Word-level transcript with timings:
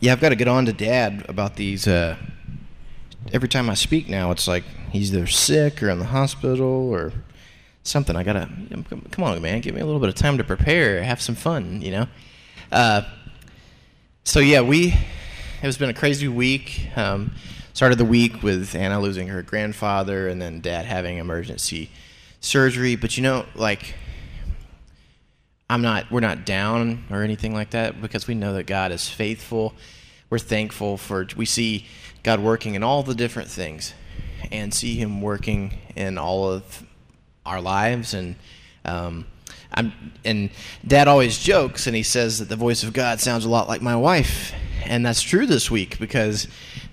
yeah, 0.00 0.12
I've 0.12 0.20
got 0.20 0.30
to 0.30 0.36
get 0.36 0.48
on 0.48 0.66
to 0.66 0.72
Dad 0.72 1.24
about 1.28 1.56
these. 1.56 1.86
Uh, 1.86 2.16
every 3.32 3.48
time 3.48 3.68
I 3.70 3.74
speak 3.74 4.08
now, 4.08 4.30
it's 4.30 4.46
like 4.46 4.64
he's 4.90 5.14
either 5.14 5.26
sick 5.26 5.82
or 5.82 5.90
in 5.90 5.98
the 5.98 6.06
hospital 6.06 6.90
or 6.90 7.12
something. 7.82 8.16
I 8.16 8.22
gotta 8.22 8.48
come 9.10 9.24
on, 9.24 9.40
man. 9.40 9.60
Give 9.60 9.74
me 9.74 9.80
a 9.80 9.86
little 9.86 10.00
bit 10.00 10.08
of 10.08 10.14
time 10.14 10.38
to 10.38 10.44
prepare. 10.44 11.02
Have 11.02 11.20
some 11.20 11.34
fun, 11.34 11.80
you 11.82 11.90
know. 11.90 12.08
Uh, 12.70 13.02
so 14.24 14.40
yeah, 14.40 14.60
we. 14.60 14.88
It 14.88 15.62
has 15.62 15.78
been 15.78 15.88
a 15.88 15.94
crazy 15.94 16.28
week. 16.28 16.88
Um, 16.96 17.32
started 17.72 17.96
the 17.98 18.04
week 18.04 18.42
with 18.42 18.74
Anna 18.74 19.00
losing 19.00 19.28
her 19.28 19.42
grandfather, 19.42 20.28
and 20.28 20.40
then 20.40 20.60
Dad 20.60 20.84
having 20.84 21.18
emergency 21.18 21.90
surgery. 22.40 22.94
But 22.96 23.16
you 23.16 23.22
know, 23.22 23.46
like 23.54 23.94
I'm 25.68 25.82
not 25.82 26.10
we're 26.10 26.20
not 26.20 26.46
down 26.46 27.04
or 27.10 27.22
anything 27.22 27.52
like 27.52 27.70
that 27.70 28.00
because 28.00 28.28
we 28.28 28.34
know 28.34 28.52
that 28.54 28.64
God 28.64 28.92
is 28.92 29.08
faithful. 29.08 29.74
We're 30.30 30.38
thankful 30.38 30.96
for 30.96 31.26
we 31.36 31.44
see 31.44 31.86
God 32.22 32.40
working 32.40 32.74
in 32.74 32.82
all 32.82 33.02
the 33.02 33.14
different 33.14 33.48
things 33.48 33.92
and 34.52 34.72
see 34.72 34.96
him 34.96 35.20
working 35.20 35.78
in 35.96 36.18
all 36.18 36.50
of 36.50 36.84
our 37.44 37.60
lives. 37.60 38.14
And 38.14 38.36
um, 38.84 39.26
I'm, 39.72 39.92
and 40.24 40.50
dad 40.86 41.08
always 41.08 41.38
jokes 41.38 41.86
and 41.86 41.96
he 41.96 42.02
says 42.02 42.38
that 42.38 42.48
the 42.48 42.56
voice 42.56 42.82
of 42.82 42.92
God 42.92 43.20
sounds 43.20 43.44
a 43.44 43.48
lot 43.48 43.68
like 43.68 43.82
my 43.82 43.96
wife. 43.96 44.52
And 44.84 45.04
that's 45.04 45.22
true 45.22 45.46
this 45.46 45.68
week 45.68 45.98
because 45.98 46.46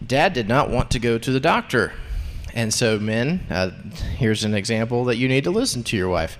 dad 0.06 0.34
did 0.34 0.48
not 0.48 0.72
want 0.72 0.90
to 0.92 1.00
go 1.00 1.20
to 1.20 1.32
the 1.32 1.40
doctor. 1.40 1.94
And 2.56 2.74
so 2.74 2.98
men 2.98 3.46
uh, 3.52 3.70
here's 4.18 4.44
an 4.44 4.56
example 4.56 5.06
that 5.06 5.18
you 5.18 5.28
need 5.28 5.44
to 5.44 5.52
listen 5.52 5.84
to 5.84 5.98
your 5.98 6.10
wife 6.10 6.40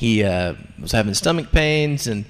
he 0.00 0.24
uh, 0.24 0.54
was 0.80 0.92
having 0.92 1.12
stomach 1.12 1.52
pains, 1.52 2.06
and 2.06 2.24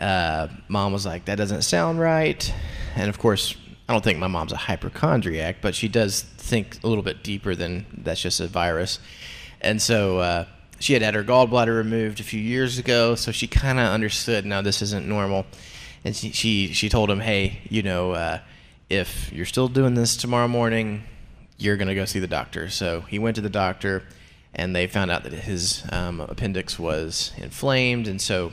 uh, 0.00 0.48
mom 0.66 0.92
was 0.92 1.06
like, 1.06 1.26
"That 1.26 1.36
doesn't 1.36 1.62
sound 1.62 2.00
right." 2.00 2.52
And 2.96 3.08
of 3.08 3.20
course, 3.20 3.54
I 3.88 3.92
don't 3.92 4.02
think 4.02 4.18
my 4.18 4.26
mom's 4.26 4.50
a 4.50 4.56
hypochondriac, 4.56 5.58
but 5.60 5.76
she 5.76 5.86
does 5.86 6.22
think 6.22 6.82
a 6.82 6.88
little 6.88 7.04
bit 7.04 7.22
deeper 7.22 7.54
than 7.54 7.86
that's 7.98 8.20
just 8.20 8.40
a 8.40 8.48
virus. 8.48 8.98
And 9.60 9.80
so 9.80 10.18
uh, 10.18 10.46
she 10.80 10.92
had 10.92 11.02
had 11.02 11.14
her 11.14 11.22
gallbladder 11.22 11.76
removed 11.76 12.18
a 12.18 12.24
few 12.24 12.40
years 12.40 12.80
ago, 12.80 13.14
so 13.14 13.30
she 13.30 13.46
kind 13.46 13.78
of 13.78 13.86
understood. 13.86 14.44
Now 14.44 14.60
this 14.60 14.82
isn't 14.82 15.06
normal, 15.06 15.46
and 16.04 16.16
she 16.16 16.32
she, 16.32 16.72
she 16.72 16.88
told 16.88 17.08
him, 17.08 17.20
"Hey, 17.20 17.60
you 17.70 17.84
know, 17.84 18.10
uh, 18.10 18.40
if 18.90 19.32
you're 19.32 19.46
still 19.46 19.68
doing 19.68 19.94
this 19.94 20.16
tomorrow 20.16 20.48
morning, 20.48 21.04
you're 21.58 21.76
gonna 21.76 21.94
go 21.94 22.06
see 22.06 22.18
the 22.18 22.26
doctor." 22.26 22.70
So 22.70 23.02
he 23.02 23.20
went 23.20 23.36
to 23.36 23.40
the 23.40 23.48
doctor 23.48 24.02
and 24.56 24.74
they 24.74 24.86
found 24.86 25.10
out 25.10 25.24
that 25.24 25.32
his 25.32 25.84
um, 25.90 26.20
appendix 26.20 26.78
was 26.78 27.32
inflamed. 27.36 28.06
And 28.06 28.20
so, 28.20 28.52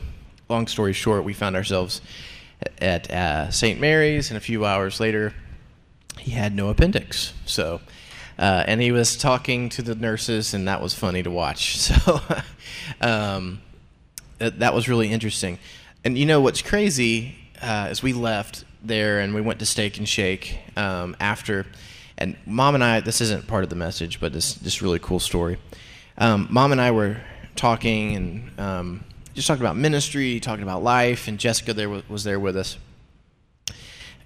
long 0.50 0.68
story 0.68 0.94
short, 0.94 1.24
we 1.24 1.34
found 1.34 1.56
ourselves 1.56 2.02
at 2.80 3.10
uh, 3.12 3.52
St. 3.52 3.80
Mary's, 3.80 4.30
and 4.30 4.38
a 4.38 4.42
few 4.42 4.66
hours 4.66 5.00
later, 5.00 5.34
he 6.20 6.32
had 6.32 6.56
no 6.56 6.70
appendix. 6.70 7.34
So, 7.46 7.82
uh, 8.38 8.64
and 8.68 8.82
he 8.82 8.92
was 8.92 9.16
talking 9.16 9.70
to 9.70 9.82
the 9.82 9.96
nurses, 9.96 10.54
and 10.54 10.68
that 10.68 10.82
was 10.82 10.94
funny 10.94 11.24
to 11.24 11.32
watch. 11.32 11.78
So, 11.92 12.20
um, 13.00 13.62
that, 14.40 14.74
was 14.74 14.90
really 14.90 15.12
interesting. 15.12 15.60
And 16.04 16.18
you 16.18 16.26
know 16.26 16.42
what's 16.42 16.62
crazy? 16.62 17.36
Uh, 17.62 17.88
as 17.90 18.02
we 18.02 18.12
left 18.12 18.66
there 18.84 19.20
and 19.20 19.36
we 19.36 19.42
went 19.42 19.60
to 19.60 19.68
Steak 19.68 20.00
and 20.00 20.10
Shake 20.10 20.58
um, 20.76 21.16
after, 21.20 21.68
and 22.18 22.36
mom 22.46 22.74
and 22.74 22.84
I, 22.84 23.02
this 23.02 23.22
isn't 23.22 23.48
part 23.48 23.64
of 23.64 23.70
the 23.70 23.76
message, 23.76 24.20
but 24.20 24.34
this 24.34 24.56
this 24.56 24.82
really 24.82 24.98
cool 25.00 25.20
story 25.20 25.58
um, 26.22 26.48
mom 26.52 26.72
and 26.72 26.80
I 26.80 26.92
were 26.92 27.18
talking 27.56 28.16
and 28.16 28.60
um, 28.60 29.04
just 29.34 29.48
talking 29.48 29.64
about 29.64 29.76
ministry, 29.76 30.40
talking 30.40 30.62
about 30.62 30.84
life, 30.84 31.28
and 31.28 31.40
Jessica 31.40 31.74
there 31.74 31.90
was, 31.90 32.08
was 32.08 32.24
there 32.24 32.40
with 32.40 32.56
us. 32.56 32.78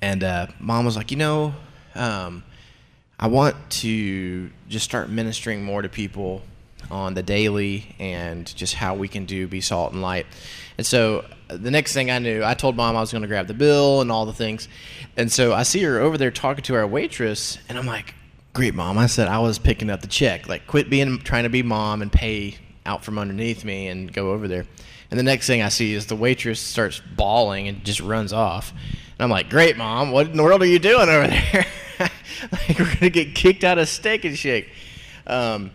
And 0.01 0.21
uh, 0.21 0.47
mom 0.59 0.83
was 0.83 0.97
like, 0.97 1.09
you 1.09 1.17
know, 1.17 1.55
um, 1.95 2.43
I 3.17 3.27
want 3.27 3.55
to 3.81 4.51
just 4.67 4.83
start 4.83 5.09
ministering 5.09 5.63
more 5.63 5.81
to 5.81 5.87
people 5.87 6.41
on 6.91 7.13
the 7.13 7.23
daily 7.23 7.95
and 7.97 8.53
just 8.57 8.73
how 8.73 8.95
we 8.95 9.07
can 9.07 9.23
do 9.23 9.47
be 9.47 9.61
salt 9.61 9.93
and 9.93 10.01
light. 10.01 10.25
And 10.77 10.85
so 10.85 11.23
uh, 11.49 11.55
the 11.55 11.71
next 11.71 11.93
thing 11.93 12.11
I 12.11 12.19
knew, 12.19 12.43
I 12.43 12.55
told 12.55 12.75
mom 12.75 12.97
I 12.97 12.99
was 12.99 13.13
going 13.13 13.21
to 13.21 13.27
grab 13.29 13.47
the 13.47 13.53
bill 13.53 14.01
and 14.01 14.11
all 14.11 14.25
the 14.25 14.33
things. 14.33 14.67
And 15.15 15.31
so 15.31 15.53
I 15.53 15.63
see 15.63 15.81
her 15.83 16.01
over 16.01 16.17
there 16.17 16.29
talking 16.29 16.65
to 16.65 16.75
our 16.75 16.85
waitress, 16.85 17.57
and 17.69 17.77
I'm 17.77 17.85
like, 17.85 18.13
great 18.55 18.73
mom. 18.73 18.97
I 18.97 19.05
said 19.05 19.27
I 19.27 19.39
was 19.39 19.59
picking 19.59 19.89
up 19.89 20.01
the 20.01 20.07
check. 20.07 20.47
Like, 20.47 20.65
quit 20.65 20.89
being 20.89 21.19
trying 21.19 21.43
to 21.43 21.49
be 21.49 21.61
mom 21.61 22.01
and 22.01 22.11
pay 22.11 22.55
out 22.85 23.03
from 23.03 23.19
underneath 23.19 23.65
me 23.65 23.87
and 23.87 24.11
go 24.11 24.31
over 24.31 24.47
there. 24.47 24.65
And 25.11 25.19
the 25.19 25.23
next 25.23 25.45
thing 25.45 25.61
I 25.61 25.69
see 25.69 25.93
is 25.93 26.07
the 26.07 26.15
waitress 26.15 26.59
starts 26.59 27.01
bawling 27.15 27.67
and 27.67 27.83
just 27.83 27.99
runs 27.99 28.33
off. 28.33 28.71
And 28.71 29.19
I'm 29.19 29.29
like, 29.29 29.49
great 29.49 29.77
mom, 29.77 30.11
what 30.11 30.27
in 30.27 30.37
the 30.37 30.43
world 30.43 30.63
are 30.63 30.67
you 30.67 30.79
doing 30.79 31.09
over 31.09 31.27
there? 31.51 31.65
like, 31.99 32.79
we're 32.79 32.95
gonna 32.95 33.09
get 33.09 33.35
kicked 33.35 33.63
out 33.65 33.77
of 33.77 33.89
Steak 33.89 34.23
and 34.23 34.37
Shake. 34.37 34.69
Um, 35.27 35.71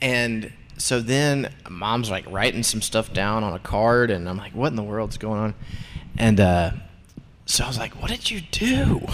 and 0.00 0.52
so 0.76 1.00
then 1.00 1.52
mom's 1.68 2.10
like 2.10 2.30
writing 2.30 2.62
some 2.62 2.80
stuff 2.80 3.12
down 3.12 3.42
on 3.42 3.54
a 3.54 3.58
card, 3.58 4.10
and 4.10 4.28
I'm 4.28 4.36
like, 4.36 4.54
what 4.54 4.68
in 4.68 4.76
the 4.76 4.84
world's 4.84 5.18
going 5.18 5.40
on? 5.40 5.54
And 6.16 6.38
uh, 6.38 6.70
so 7.44 7.64
I 7.64 7.66
was 7.66 7.78
like, 7.78 8.00
what 8.00 8.10
did 8.10 8.30
you 8.30 8.40
do? 8.40 9.00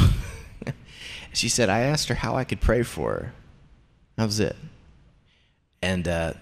she 1.37 1.49
said, 1.49 1.69
I 1.69 1.81
asked 1.81 2.09
her 2.09 2.15
how 2.15 2.37
I 2.37 2.45
could 2.45 2.61
pray 2.61 2.83
for 2.83 3.11
her. 3.11 3.33
That 4.17 4.25
was 4.25 4.41
it. 4.41 4.57
And 5.83 6.09
uh, 6.09 6.33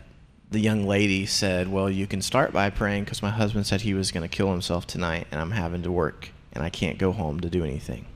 the 0.50 0.60
young 0.60 0.86
lady 0.86 1.26
said, 1.26 1.68
Well, 1.68 1.90
you 1.90 2.06
can 2.06 2.22
start 2.22 2.52
by 2.52 2.70
praying 2.70 3.04
because 3.04 3.22
my 3.22 3.30
husband 3.30 3.66
said 3.66 3.80
he 3.80 3.94
was 3.94 4.12
going 4.12 4.28
to 4.28 4.34
kill 4.34 4.50
himself 4.50 4.86
tonight 4.86 5.26
and 5.30 5.40
I'm 5.40 5.50
having 5.50 5.82
to 5.82 5.90
work 5.90 6.30
and 6.52 6.62
I 6.62 6.70
can't 6.70 6.98
go 6.98 7.12
home 7.12 7.40
to 7.40 7.50
do 7.50 7.64
anything. 7.64 8.06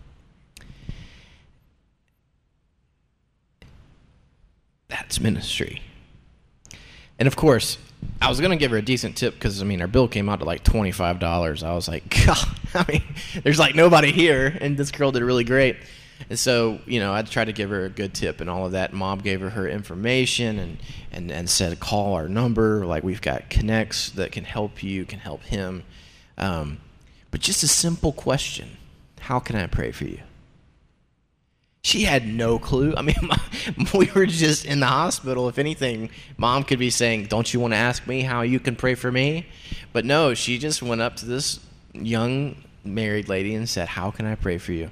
That's 4.89 5.21
ministry. 5.21 5.83
And 7.19 7.27
of 7.27 7.37
course, 7.37 7.79
I 8.23 8.29
was 8.29 8.41
gonna 8.41 8.57
give 8.57 8.71
her 8.71 8.77
a 8.79 8.83
decent 8.83 9.17
tip 9.17 9.35
because 9.35 9.61
I 9.61 9.65
mean 9.65 9.81
our 9.81 9.89
bill 9.89 10.09
came 10.09 10.29
out 10.29 10.39
to 10.39 10.45
like 10.45 10.65
twenty 10.65 10.93
five 10.93 11.19
dollars. 11.19 11.63
I 11.63 11.75
was 11.75 11.89
like, 11.89 12.09
God, 12.27 12.39
I 12.75 12.85
mean, 12.89 13.03
there's 13.43 13.59
like 13.59 13.75
nobody 13.75 14.13
here, 14.13 14.57
and 14.61 14.77
this 14.77 14.91
girl 14.91 15.13
did 15.13 15.23
really 15.23 15.45
great. 15.45 15.77
And 16.29 16.39
so, 16.39 16.81
you 16.87 17.01
know, 17.01 17.13
I 17.15 17.23
tried 17.23 17.47
to 17.47 17.53
give 17.53 17.71
her 17.71 17.85
a 17.85 17.89
good 17.89 18.15
tip 18.15 18.41
and 18.41 18.51
all 18.51 18.67
of 18.67 18.73
that. 18.73 18.93
Mom 18.93 19.21
gave 19.21 19.41
her 19.41 19.51
her 19.51 19.69
information 19.69 20.59
and, 20.59 20.79
and, 21.13 21.31
and 21.31 21.49
said, 21.49 21.79
call 21.81 22.15
our 22.15 22.29
number. 22.29 22.85
Like, 22.85 23.03
we've 23.03 23.23
got 23.23 23.51
connects 23.51 24.11
that 24.11 24.33
can 24.33 24.45
help 24.45 24.83
you, 24.83 25.05
can 25.05 25.21
help 25.21 25.43
him. 25.45 25.85
Um, 26.37 26.79
but 27.31 27.41
just 27.41 27.63
a 27.63 27.69
simple 27.69 28.13
question 28.13 28.77
How 29.21 29.39
can 29.39 29.57
I 29.57 29.67
pray 29.67 29.93
for 29.93 30.05
you? 30.05 30.21
She 31.83 32.03
had 32.03 32.27
no 32.27 32.59
clue. 32.59 32.95
I 32.97 33.03
mean, 33.03 33.17
we 33.95 34.11
were 34.15 34.27
just 34.27 34.65
in 34.65 34.81
the 34.81 34.87
hospital. 34.87 35.49
If 35.49 35.59
anything, 35.59 36.11
mom 36.37 36.65
could 36.65 36.79
be 36.79 36.91
saying, 36.91 37.27
Don't 37.27 37.53
you 37.53 37.61
want 37.61 37.73
to 37.73 37.79
ask 37.79 38.07
me 38.07 38.23
how 38.23 38.43
you 38.43 38.61
can 38.61 38.77
pray 38.77 38.95
for 38.95 39.11
me? 39.11 39.47
But 39.93 40.05
no, 40.05 40.35
she 40.35 40.59
just 40.59 40.83
went 40.83 41.01
up 41.01 41.17
to 41.17 41.27
this 41.27 41.61
young 41.93 42.57
married 42.85 43.29
lady 43.29 43.55
and 43.55 43.69
said, 43.69 43.89
How 43.89 44.11
can 44.11 44.27
I 44.27 44.35
pray 44.35 44.59
for 44.59 44.73
you? 44.73 44.91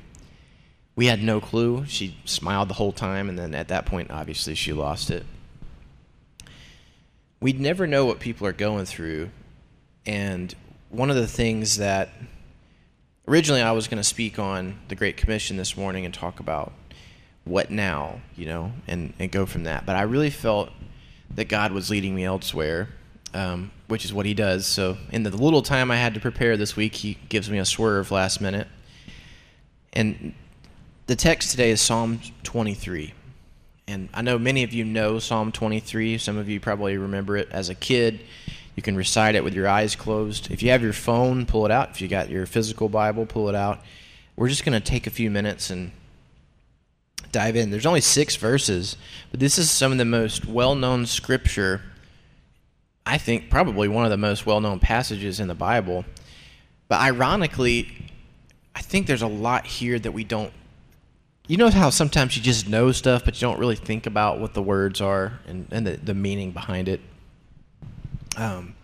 We 0.97 1.07
had 1.07 1.23
no 1.23 1.41
clue. 1.41 1.85
She 1.87 2.17
smiled 2.25 2.69
the 2.69 2.75
whole 2.75 2.93
time, 2.93 3.29
and 3.29 3.39
then 3.39 3.55
at 3.55 3.69
that 3.69 3.85
point, 3.85 4.11
obviously, 4.11 4.55
she 4.55 4.73
lost 4.73 5.11
it. 5.11 5.25
We'd 7.39 7.61
never 7.61 7.87
know 7.87 8.07
what 8.07 8.19
people 8.19 8.47
are 8.47 8.53
going 8.53 8.87
through. 8.87 9.29
And 10.07 10.55
one 10.89 11.11
of 11.11 11.17
the 11.17 11.27
things 11.27 11.77
that 11.77 12.09
originally 13.29 13.61
I 13.61 13.73
was 13.73 13.89
going 13.89 13.99
to 13.99 14.05
speak 14.05 14.39
on 14.39 14.79
the 14.89 14.95
Great 14.95 15.19
Commission 15.19 15.59
this 15.59 15.77
morning 15.77 16.07
and 16.07 16.15
talk 16.15 16.41
about 16.41 16.73
what 17.45 17.71
now, 17.71 18.21
you 18.35 18.47
know, 18.47 18.73
and, 18.89 19.13
and 19.19 19.31
go 19.31 19.45
from 19.45 19.65
that. 19.65 19.85
But 19.85 19.97
I 19.97 20.03
really 20.03 20.31
felt 20.31 20.71
that 21.35 21.49
God 21.49 21.73
was 21.73 21.91
leading 21.91 22.15
me 22.15 22.25
elsewhere, 22.25 22.89
um, 23.35 23.71
which 23.89 24.07
is 24.07 24.15
what 24.15 24.25
He 24.25 24.33
does. 24.33 24.65
So, 24.65 24.97
in 25.11 25.25
the 25.25 25.31
little 25.31 25.63
time 25.63 25.91
I 25.91 25.97
had 25.97 26.15
to 26.15 26.21
prepare 26.21 26.57
this 26.57 26.75
week, 26.75 26.95
He 26.95 27.19
gives 27.29 27.51
me 27.51 27.59
a 27.59 27.67
swerve 27.67 28.11
last 28.11 28.41
minute. 28.41 28.69
And 29.93 30.35
the 31.07 31.15
text 31.15 31.53
today 31.53 31.71
is 31.71 31.81
Psalm 31.81 32.21
23. 32.43 33.15
And 33.87 34.09
I 34.13 34.23
know 34.23 34.39
many 34.39 34.65
of 34.65 34.73
you 34.73 34.85
know 34.85 35.21
Psalm 35.21 35.53
23. 35.53 36.19
Some 36.19 36.37
of 36.37 36.49
you 36.49 36.59
probably 36.59 36.97
remember 36.97 37.37
it 37.37 37.49
as 37.53 37.69
a 37.69 37.77
kid. 37.77 38.21
You 38.75 38.83
can 38.83 38.97
recite 38.97 39.37
it 39.37 39.45
with 39.45 39.55
your 39.55 39.69
eyes 39.69 39.95
closed. 39.95 40.51
If 40.51 40.65
you 40.65 40.71
have 40.71 40.83
your 40.83 40.93
phone, 40.93 41.47
pull 41.47 41.65
it 41.65 41.71
out. 41.71 41.91
If 41.91 42.01
you 42.01 42.09
got 42.09 42.29
your 42.29 42.45
physical 42.45 42.89
Bible, 42.89 43.25
pull 43.25 43.49
it 43.49 43.55
out. 43.55 43.81
We're 44.35 44.49
just 44.49 44.65
going 44.65 44.79
to 44.79 44.85
take 44.85 45.07
a 45.07 45.11
few 45.11 45.31
minutes 45.31 45.71
and 45.71 45.93
dive 47.31 47.55
in. 47.55 47.71
There's 47.71 47.87
only 47.87 48.01
six 48.01 48.35
verses, 48.35 48.97
but 49.31 49.39
this 49.39 49.59
is 49.59 49.71
some 49.71 49.93
of 49.93 49.99
the 49.99 50.05
most 50.05 50.45
well 50.45 50.75
known 50.75 51.07
scripture. 51.07 51.83
I 53.07 53.19
think 53.19 53.49
probably 53.49 53.87
one 53.87 54.05
of 54.05 54.11
the 54.11 54.17
most 54.17 54.45
well 54.45 54.61
known 54.61 54.81
passages 54.81 55.39
in 55.39 55.47
the 55.47 55.55
Bible. 55.55 56.05
But 56.89 57.01
ironically, 57.01 58.11
I 58.75 58.83
think 58.83 59.07
there's 59.07 59.23
a 59.23 59.29
lot 59.29 59.67
here 59.67 59.99
that 60.01 60.11
we 60.11 60.25
don't 60.25 60.53
you 61.49 61.57
know 61.57 61.71
how 61.71 61.91
sometimes 61.91 62.37
you 62.37 62.43
just 62.43 62.69
know 62.69 62.91
stuff, 62.93 63.25
but 63.25 63.41
you 63.41 63.47
don't 63.47 63.59
really 63.59 63.77
think 63.77 64.07
about 64.07 64.41
what 64.41 64.55
the 64.55 64.63
words 64.63 65.01
are 65.01 65.39
and, 65.47 65.67
and 65.71 65.87
the, 65.87 65.97
the 65.97 66.15
meaning 66.15 66.51
behind 66.51 66.89
it. 66.89 67.01
Um, 68.37 68.75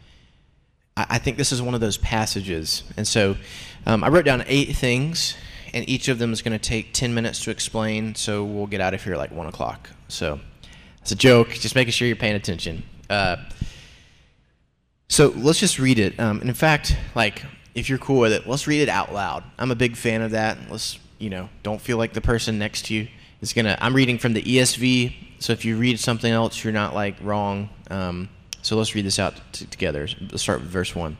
I, 0.96 1.06
I 1.10 1.18
think 1.18 1.36
this 1.36 1.52
is 1.52 1.60
one 1.60 1.74
of 1.74 1.80
those 1.80 1.96
passages. 1.96 2.84
And 2.96 3.06
so 3.06 3.36
um, 3.86 4.04
I 4.04 4.08
wrote 4.08 4.24
down 4.24 4.44
eight 4.46 4.76
things, 4.76 5.36
and 5.74 5.88
each 5.88 6.08
of 6.08 6.18
them 6.18 6.32
is 6.32 6.40
going 6.42 6.56
to 6.56 6.68
take 6.68 6.92
10 6.92 7.12
minutes 7.12 7.42
to 7.44 7.50
explain, 7.50 8.14
so 8.14 8.44
we'll 8.44 8.66
get 8.66 8.80
out 8.80 8.94
of 8.94 9.02
here 9.02 9.16
like 9.16 9.32
1 9.32 9.46
o'clock. 9.46 9.90
So 10.08 10.38
it's 11.00 11.10
a 11.10 11.16
joke, 11.16 11.50
just 11.50 11.74
making 11.74 11.92
sure 11.92 12.06
you're 12.06 12.16
paying 12.16 12.36
attention. 12.36 12.84
Uh, 13.10 13.36
so 15.08 15.28
let's 15.36 15.58
just 15.58 15.78
read 15.78 15.98
it. 15.98 16.18
Um, 16.20 16.40
and 16.40 16.48
in 16.48 16.54
fact, 16.54 16.96
like, 17.14 17.44
if 17.74 17.88
you're 17.88 17.98
cool 17.98 18.20
with 18.20 18.32
it, 18.32 18.46
let's 18.46 18.66
read 18.66 18.82
it 18.82 18.88
out 18.88 19.12
loud. 19.12 19.42
I'm 19.58 19.70
a 19.70 19.74
big 19.74 19.96
fan 19.96 20.22
of 20.22 20.30
that. 20.30 20.58
Let's, 20.70 20.98
you 21.22 21.30
know, 21.30 21.48
don't 21.62 21.80
feel 21.80 21.98
like 21.98 22.14
the 22.14 22.20
person 22.20 22.58
next 22.58 22.86
to 22.86 22.94
you 22.94 23.08
is 23.40 23.52
to. 23.52 23.82
I'm 23.82 23.94
reading 23.94 24.18
from 24.18 24.32
the 24.32 24.42
ESV, 24.42 25.14
so 25.38 25.52
if 25.52 25.64
you 25.64 25.76
read 25.76 26.00
something 26.00 26.30
else, 26.30 26.64
you're 26.64 26.72
not 26.72 26.94
like 26.94 27.14
wrong. 27.22 27.70
Um, 27.90 28.28
so 28.60 28.76
let's 28.76 28.96
read 28.96 29.04
this 29.04 29.20
out 29.20 29.34
t- 29.52 29.64
together. 29.66 30.08
Let's 30.20 30.42
start 30.42 30.60
with 30.60 30.68
verse 30.68 30.96
1. 30.96 31.16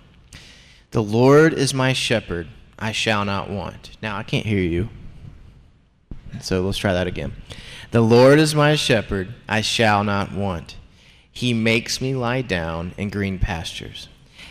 The 0.91 1.03
Lord 1.03 1.55
is 1.55 1.73
my 1.73 1.93
shepherd, 1.93 2.49
I 2.79 2.91
shall 2.91 3.25
not 3.25 3.49
want. 3.49 3.97
Now, 4.03 4.17
I 4.17 4.25
can't 4.25 4.45
hear 4.45 4.59
you. 4.59 4.89
So 6.41 6.63
let's 6.63 6.79
try 6.79 6.93
that 6.93 7.07
again. 7.07 7.33
The 7.93 8.01
Lord 8.01 8.41
is 8.41 8.57
my 8.57 8.75
shepherd, 8.75 9.33
I 9.49 9.61
shall 9.61 10.03
not 10.03 10.33
want. 10.33 10.77
He 11.31 11.55
makes 11.55 12.01
me 12.01 12.15
lie 12.15 12.43
down 12.43 12.93
in 12.97 13.09
green 13.09 13.39
pastures. 13.39 14.09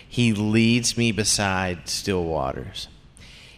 He 0.08 0.32
leads 0.32 0.98
me 0.98 1.12
beside 1.12 1.90
still 1.90 2.24
waters. 2.24 2.88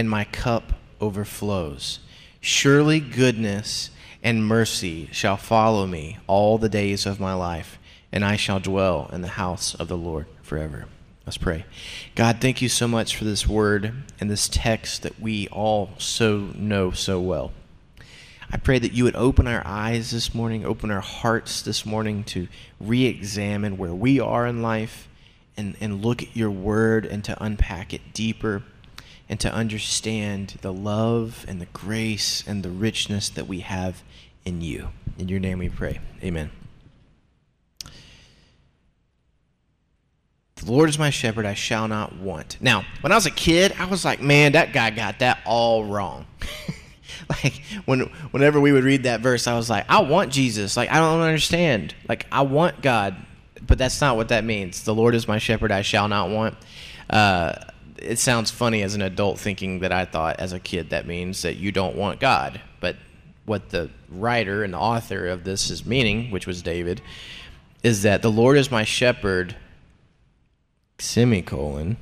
and 0.00 0.08
my 0.08 0.24
cup 0.24 0.72
overflows. 0.98 1.98
Surely 2.40 3.00
goodness 3.00 3.90
and 4.22 4.46
mercy 4.46 5.10
shall 5.12 5.36
follow 5.36 5.86
me 5.86 6.16
all 6.26 6.56
the 6.56 6.70
days 6.70 7.04
of 7.04 7.20
my 7.20 7.34
life 7.34 7.78
and 8.10 8.24
I 8.24 8.36
shall 8.36 8.60
dwell 8.60 9.10
in 9.12 9.20
the 9.20 9.28
house 9.28 9.74
of 9.74 9.88
the 9.88 9.98
Lord 9.98 10.24
forever. 10.40 10.86
Let's 11.26 11.36
pray. 11.36 11.66
God, 12.14 12.38
thank 12.40 12.62
you 12.62 12.68
so 12.70 12.88
much 12.88 13.14
for 13.14 13.24
this 13.24 13.46
word 13.46 13.92
and 14.18 14.30
this 14.30 14.48
text 14.48 15.02
that 15.02 15.20
we 15.20 15.48
all 15.48 15.90
so 15.98 16.50
know 16.54 16.92
so 16.92 17.20
well. 17.20 17.52
I 18.50 18.56
pray 18.56 18.78
that 18.78 18.94
you 18.94 19.04
would 19.04 19.16
open 19.16 19.46
our 19.46 19.62
eyes 19.66 20.12
this 20.12 20.34
morning, 20.34 20.64
open 20.64 20.90
our 20.90 21.02
hearts 21.02 21.60
this 21.60 21.84
morning 21.84 22.24
to 22.24 22.48
re 22.80 23.04
examine 23.04 23.76
where 23.76 23.94
we 23.94 24.18
are 24.18 24.46
in 24.46 24.62
life 24.62 25.08
and, 25.58 25.76
and 25.78 26.02
look 26.02 26.22
at 26.22 26.34
your 26.34 26.50
word 26.50 27.04
and 27.04 27.22
to 27.24 27.44
unpack 27.44 27.92
it 27.92 28.14
deeper 28.14 28.62
and 29.30 29.38
to 29.38 29.54
understand 29.54 30.58
the 30.60 30.72
love 30.72 31.46
and 31.46 31.60
the 31.60 31.66
grace 31.66 32.42
and 32.48 32.64
the 32.64 32.68
richness 32.68 33.28
that 33.28 33.46
we 33.46 33.60
have 33.60 34.02
in 34.44 34.60
you. 34.60 34.88
In 35.18 35.28
your 35.28 35.38
name 35.38 35.60
we 35.60 35.68
pray. 35.68 36.00
Amen. 36.22 36.50
The 40.56 40.70
Lord 40.70 40.88
is 40.88 40.98
my 40.98 41.10
shepherd, 41.10 41.46
I 41.46 41.54
shall 41.54 41.86
not 41.86 42.16
want. 42.16 42.58
Now, 42.60 42.84
when 43.02 43.12
I 43.12 43.14
was 43.14 43.24
a 43.24 43.30
kid, 43.30 43.72
I 43.78 43.84
was 43.86 44.04
like, 44.04 44.20
man, 44.20 44.52
that 44.52 44.72
guy 44.72 44.90
got 44.90 45.20
that 45.20 45.38
all 45.46 45.84
wrong. 45.84 46.26
like 47.28 47.62
when 47.84 48.00
whenever 48.32 48.60
we 48.60 48.72
would 48.72 48.84
read 48.84 49.04
that 49.04 49.20
verse, 49.20 49.46
I 49.46 49.54
was 49.54 49.70
like, 49.70 49.86
I 49.88 50.02
want 50.02 50.32
Jesus. 50.32 50.76
Like 50.76 50.90
I 50.90 50.96
don't 50.96 51.20
understand. 51.20 51.94
Like 52.08 52.26
I 52.32 52.42
want 52.42 52.82
God, 52.82 53.14
but 53.64 53.78
that's 53.78 54.00
not 54.00 54.16
what 54.16 54.30
that 54.30 54.42
means. 54.42 54.82
The 54.82 54.94
Lord 54.94 55.14
is 55.14 55.28
my 55.28 55.38
shepherd, 55.38 55.70
I 55.70 55.82
shall 55.82 56.08
not 56.08 56.30
want. 56.30 56.56
Uh, 57.08 57.54
it 58.00 58.18
sounds 58.18 58.50
funny 58.50 58.82
as 58.82 58.94
an 58.94 59.02
adult 59.02 59.38
thinking 59.38 59.80
that 59.80 59.92
I 59.92 60.04
thought 60.04 60.40
as 60.40 60.52
a 60.52 60.60
kid 60.60 60.90
that 60.90 61.06
means 61.06 61.42
that 61.42 61.56
you 61.56 61.72
don't 61.72 61.96
want 61.96 62.20
God. 62.20 62.60
But 62.80 62.96
what 63.44 63.70
the 63.70 63.90
writer 64.08 64.64
and 64.64 64.74
the 64.74 64.78
author 64.78 65.28
of 65.28 65.44
this 65.44 65.70
is 65.70 65.84
meaning, 65.84 66.30
which 66.30 66.46
was 66.46 66.62
David, 66.62 67.02
is 67.82 68.02
that 68.02 68.22
the 68.22 68.30
Lord 68.30 68.56
is 68.56 68.70
my 68.70 68.84
shepherd 68.84 69.56
semicolon, 70.98 71.96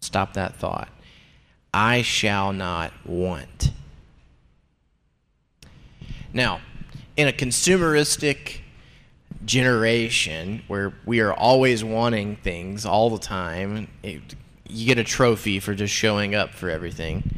stop 0.00 0.34
that 0.34 0.56
thought. 0.56 0.88
I 1.72 2.02
shall 2.02 2.52
not 2.52 2.92
want. 3.06 3.70
Now, 6.32 6.60
in 7.16 7.28
a 7.28 7.32
consumeristic 7.32 8.58
generation 9.44 10.62
where 10.68 10.92
we 11.06 11.20
are 11.20 11.32
always 11.32 11.82
wanting 11.82 12.36
things 12.36 12.84
all 12.84 13.10
the 13.10 13.18
time, 13.18 13.88
you 14.70 14.86
get 14.86 14.98
a 14.98 15.04
trophy 15.04 15.60
for 15.60 15.74
just 15.74 15.92
showing 15.92 16.34
up 16.34 16.54
for 16.54 16.70
everything. 16.70 17.36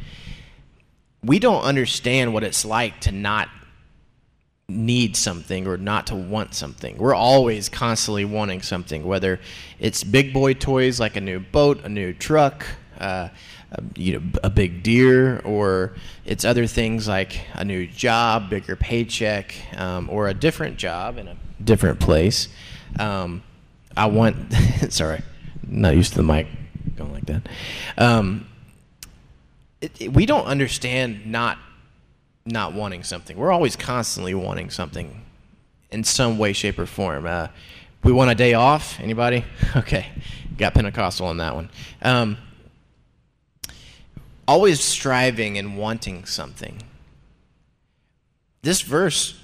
We 1.23 1.39
don't 1.39 1.63
understand 1.63 2.33
what 2.33 2.43
it's 2.43 2.65
like 2.65 2.99
to 3.01 3.11
not 3.11 3.49
need 4.67 5.15
something 5.15 5.67
or 5.67 5.77
not 5.77 6.07
to 6.07 6.15
want 6.15 6.53
something. 6.53 6.97
We're 6.97 7.15
always 7.15 7.69
constantly 7.69 8.25
wanting 8.25 8.61
something, 8.61 9.05
whether 9.05 9.39
it's 9.79 10.03
big 10.03 10.33
boy 10.33 10.53
toys 10.53 10.99
like 10.99 11.15
a 11.15 11.21
new 11.21 11.39
boat, 11.39 11.83
a 11.83 11.89
new 11.89 12.13
truck, 12.13 12.65
uh, 12.99 13.29
a, 13.71 13.83
you 13.95 14.13
know, 14.13 14.39
a 14.43 14.49
big 14.49 14.83
deer, 14.83 15.39
or 15.39 15.93
it's 16.25 16.45
other 16.45 16.67
things 16.67 17.07
like 17.07 17.41
a 17.53 17.65
new 17.65 17.87
job, 17.87 18.49
bigger 18.49 18.75
paycheck, 18.75 19.55
um, 19.77 20.09
or 20.09 20.27
a 20.27 20.33
different 20.33 20.77
job 20.77 21.17
in 21.17 21.27
a 21.27 21.35
different 21.63 21.99
place. 21.99 22.47
Um, 22.99 23.43
I 23.95 24.05
want, 24.07 24.53
sorry, 24.89 25.21
not 25.67 25.95
used 25.95 26.13
to 26.13 26.17
the 26.17 26.23
mic 26.23 26.47
going 26.95 27.11
like 27.11 27.25
that. 27.25 27.47
Um, 27.97 28.47
it, 29.81 29.91
it, 29.99 30.13
we 30.13 30.25
don't 30.25 30.45
understand 30.45 31.25
not 31.25 31.57
not 32.45 32.73
wanting 32.73 33.03
something. 33.03 33.37
We're 33.37 33.51
always 33.51 33.75
constantly 33.75 34.33
wanting 34.33 34.69
something 34.69 35.21
in 35.91 36.03
some 36.03 36.37
way, 36.37 36.51
shape, 36.51 36.77
or 36.77 36.85
form. 36.85 37.25
Uh, 37.25 37.47
we 38.03 38.11
want 38.11 38.31
a 38.31 38.35
day 38.35 38.53
off. 38.53 38.99
Anybody? 38.99 39.45
Okay, 39.75 40.07
got 40.55 40.75
Pentecostal 40.75 41.25
on 41.25 41.37
that 41.37 41.55
one. 41.55 41.71
Um, 42.03 42.37
always 44.47 44.81
striving 44.81 45.57
and 45.57 45.77
wanting 45.77 46.25
something. 46.25 46.83
This 48.61 48.81
verse 48.81 49.39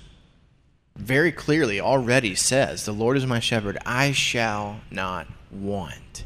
very 0.95 1.31
clearly 1.31 1.81
already 1.81 2.35
says, 2.35 2.85
The 2.85 2.91
Lord 2.91 3.17
is 3.17 3.25
my 3.25 3.39
shepherd, 3.39 3.77
I 3.85 4.11
shall 4.11 4.81
not 4.91 5.27
want. 5.51 6.25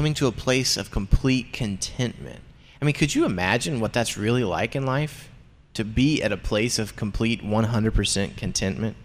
Coming 0.00 0.14
to 0.14 0.28
a 0.28 0.32
place 0.32 0.78
of 0.78 0.90
complete 0.90 1.52
contentment. 1.52 2.40
I 2.80 2.86
mean, 2.86 2.94
could 2.94 3.14
you 3.14 3.26
imagine 3.26 3.80
what 3.80 3.92
that's 3.92 4.16
really 4.16 4.44
like 4.44 4.74
in 4.74 4.86
life? 4.86 5.28
To 5.74 5.84
be 5.84 6.22
at 6.22 6.32
a 6.32 6.38
place 6.38 6.78
of 6.78 6.96
complete 6.96 7.42
100% 7.42 8.34
contentment? 8.34 8.96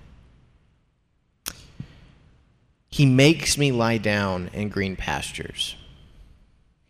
He 2.90 3.06
makes 3.06 3.58
me 3.58 3.74
lie 3.74 3.98
down 3.98 4.50
in 4.54 4.70
green 4.70 4.96
pastures. 4.96 5.76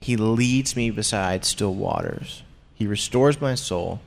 He 0.01 0.15
leads 0.15 0.75
me 0.75 0.91
beside 0.91 1.43
still 1.43 1.73
waters. 1.73 2.43
He 2.75 2.85
restores 2.85 3.41
my 3.41 3.55
soul. 3.55 4.01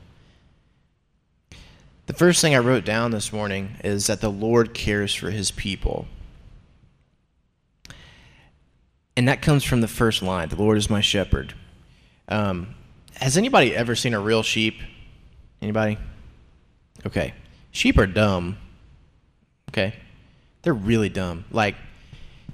The 2.06 2.14
first 2.14 2.40
thing 2.40 2.54
I 2.54 2.58
wrote 2.58 2.84
down 2.84 3.10
this 3.10 3.32
morning 3.32 3.78
is 3.82 4.06
that 4.06 4.20
the 4.20 4.30
Lord 4.30 4.74
cares 4.74 5.12
for 5.12 5.32
his 5.32 5.50
people. 5.50 6.06
And 9.18 9.26
that 9.26 9.42
comes 9.42 9.64
from 9.64 9.80
the 9.80 9.88
first 9.88 10.22
line 10.22 10.48
The 10.48 10.54
Lord 10.54 10.78
is 10.78 10.88
my 10.88 11.00
shepherd. 11.00 11.52
Um, 12.28 12.76
has 13.16 13.36
anybody 13.36 13.74
ever 13.74 13.96
seen 13.96 14.14
a 14.14 14.20
real 14.20 14.44
sheep? 14.44 14.78
Anybody? 15.60 15.98
Okay. 17.04 17.34
Sheep 17.72 17.98
are 17.98 18.06
dumb. 18.06 18.58
Okay. 19.70 19.96
They're 20.62 20.72
really 20.72 21.08
dumb. 21.08 21.46
Like, 21.50 21.74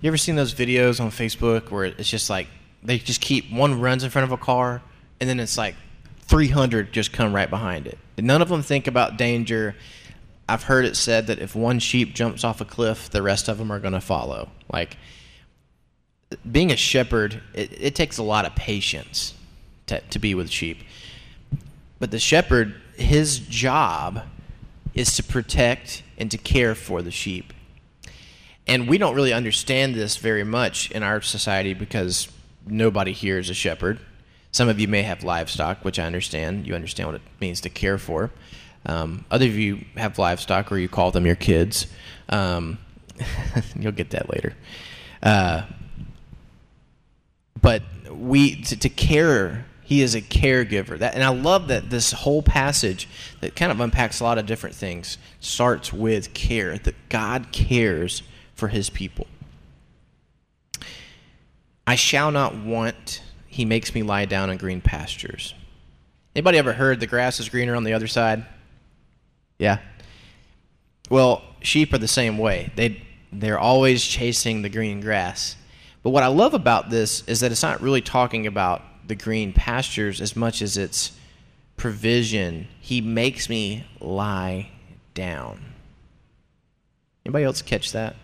you 0.00 0.08
ever 0.08 0.16
seen 0.16 0.36
those 0.36 0.54
videos 0.54 1.02
on 1.02 1.10
Facebook 1.10 1.70
where 1.70 1.84
it's 1.84 2.08
just 2.08 2.30
like 2.30 2.46
they 2.82 2.96
just 2.96 3.20
keep 3.20 3.52
one 3.52 3.78
runs 3.78 4.02
in 4.02 4.08
front 4.08 4.24
of 4.24 4.32
a 4.32 4.42
car 4.42 4.80
and 5.20 5.28
then 5.28 5.40
it's 5.40 5.58
like 5.58 5.74
300 6.20 6.94
just 6.94 7.12
come 7.12 7.34
right 7.34 7.50
behind 7.50 7.86
it. 7.86 7.98
And 8.16 8.26
none 8.26 8.40
of 8.40 8.48
them 8.48 8.62
think 8.62 8.86
about 8.86 9.18
danger. 9.18 9.76
I've 10.48 10.62
heard 10.62 10.86
it 10.86 10.96
said 10.96 11.26
that 11.26 11.40
if 11.40 11.54
one 11.54 11.78
sheep 11.78 12.14
jumps 12.14 12.42
off 12.42 12.62
a 12.62 12.64
cliff, 12.64 13.10
the 13.10 13.20
rest 13.20 13.48
of 13.48 13.58
them 13.58 13.70
are 13.70 13.80
going 13.80 13.92
to 13.92 14.00
follow. 14.00 14.48
Like, 14.72 14.96
being 16.50 16.70
a 16.72 16.76
shepherd, 16.76 17.40
it, 17.54 17.70
it 17.80 17.94
takes 17.94 18.18
a 18.18 18.22
lot 18.22 18.44
of 18.44 18.54
patience 18.54 19.34
to, 19.86 20.00
to 20.00 20.18
be 20.18 20.34
with 20.34 20.50
sheep. 20.50 20.78
But 21.98 22.10
the 22.10 22.18
shepherd, 22.18 22.74
his 22.96 23.38
job 23.38 24.22
is 24.94 25.14
to 25.16 25.22
protect 25.22 26.02
and 26.18 26.30
to 26.30 26.38
care 26.38 26.74
for 26.74 27.02
the 27.02 27.10
sheep. 27.10 27.52
And 28.66 28.88
we 28.88 28.98
don't 28.98 29.14
really 29.14 29.32
understand 29.32 29.94
this 29.94 30.16
very 30.16 30.44
much 30.44 30.90
in 30.90 31.02
our 31.02 31.20
society 31.20 31.74
because 31.74 32.28
nobody 32.66 33.12
here 33.12 33.38
is 33.38 33.50
a 33.50 33.54
shepherd. 33.54 33.98
Some 34.52 34.68
of 34.68 34.78
you 34.78 34.88
may 34.88 35.02
have 35.02 35.24
livestock, 35.24 35.84
which 35.84 35.98
I 35.98 36.04
understand. 36.04 36.66
You 36.66 36.74
understand 36.74 37.08
what 37.08 37.16
it 37.16 37.22
means 37.40 37.60
to 37.62 37.68
care 37.68 37.98
for. 37.98 38.30
Um, 38.86 39.24
other 39.30 39.46
of 39.46 39.56
you 39.56 39.84
have 39.96 40.18
livestock, 40.18 40.70
or 40.70 40.78
you 40.78 40.88
call 40.88 41.10
them 41.10 41.26
your 41.26 41.36
kids. 41.36 41.86
Um, 42.28 42.78
you'll 43.78 43.92
get 43.92 44.10
that 44.10 44.30
later. 44.30 44.54
Uh, 45.22 45.62
but 47.64 47.82
we 48.10 48.56
to, 48.56 48.76
to, 48.76 48.90
care, 48.90 49.64
he 49.80 50.02
is 50.02 50.14
a 50.14 50.20
caregiver. 50.20 50.98
That, 50.98 51.14
and 51.14 51.24
I 51.24 51.30
love 51.30 51.68
that 51.68 51.88
this 51.88 52.12
whole 52.12 52.42
passage 52.42 53.08
that 53.40 53.56
kind 53.56 53.72
of 53.72 53.80
unpacks 53.80 54.20
a 54.20 54.24
lot 54.24 54.36
of 54.36 54.44
different 54.44 54.76
things 54.76 55.16
starts 55.40 55.90
with 55.90 56.34
care. 56.34 56.76
That 56.76 56.94
God 57.08 57.52
cares 57.52 58.22
for 58.54 58.68
His 58.68 58.90
people. 58.90 59.26
I 61.86 61.94
shall 61.94 62.30
not 62.30 62.54
want 62.54 63.22
he 63.46 63.64
makes 63.64 63.94
me 63.94 64.02
lie 64.02 64.26
down 64.26 64.50
in 64.50 64.58
green 64.58 64.82
pastures. 64.82 65.54
Anybody 66.36 66.58
ever 66.58 66.74
heard 66.74 67.00
the 67.00 67.06
grass 67.06 67.40
is 67.40 67.48
greener 67.48 67.76
on 67.76 67.84
the 67.84 67.94
other 67.94 68.08
side? 68.08 68.44
Yeah. 69.58 69.78
Well, 71.08 71.42
sheep 71.62 71.94
are 71.94 71.98
the 71.98 72.08
same 72.08 72.36
way. 72.36 72.72
They 72.76 73.02
they're 73.32 73.58
always 73.58 74.04
chasing 74.04 74.60
the 74.60 74.68
green 74.68 75.00
grass. 75.00 75.56
But 76.04 76.10
what 76.10 76.22
I 76.22 76.28
love 76.28 76.54
about 76.54 76.90
this 76.90 77.24
is 77.26 77.40
that 77.40 77.50
it's 77.50 77.62
not 77.62 77.80
really 77.80 78.00
talking 78.00 78.46
about 78.46 78.82
the 79.08 79.16
green 79.16 79.52
pastures 79.52 80.20
as 80.20 80.36
much 80.36 80.62
as 80.62 80.76
it's 80.76 81.10
provision. 81.76 82.68
He 82.80 83.00
makes 83.00 83.48
me 83.48 83.84
lie 84.00 84.70
down. 85.14 85.60
Anybody 87.26 87.44
else 87.44 87.60
catch 87.62 87.90
that? 87.90 88.14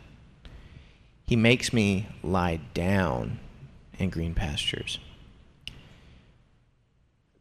He 1.27 1.35
makes 1.35 1.73
me 1.73 2.07
lie 2.23 2.61
down 2.75 3.41
in 3.99 4.11
green 4.11 4.35
pastures 4.35 5.01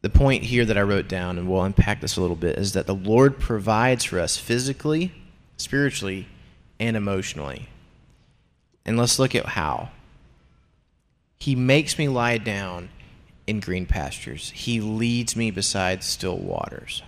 the 0.02 0.10
point 0.10 0.44
here 0.44 0.64
that 0.64 0.78
I 0.78 0.82
wrote 0.82 1.08
down, 1.08 1.38
and 1.38 1.48
we'll 1.48 1.62
unpack 1.62 2.00
this 2.00 2.16
a 2.16 2.20
little 2.20 2.36
bit, 2.36 2.58
is 2.58 2.72
that 2.72 2.86
the 2.86 2.94
Lord 2.94 3.38
provides 3.38 4.04
for 4.04 4.18
us 4.18 4.36
physically, 4.36 5.12
spiritually, 5.58 6.26
and 6.78 6.96
emotionally. 6.96 7.68
And 8.86 8.96
let's 8.96 9.18
look 9.18 9.34
at 9.34 9.44
how. 9.44 9.90
He 11.40 11.56
makes 11.56 11.98
me 11.98 12.08
lie 12.08 12.38
down 12.38 12.90
in 13.46 13.58
green 13.58 13.86
pastures, 13.86 14.50
He 14.50 14.80
leads 14.80 15.34
me 15.34 15.50
beside 15.50 16.04
still 16.04 16.38
waters. 16.38 17.02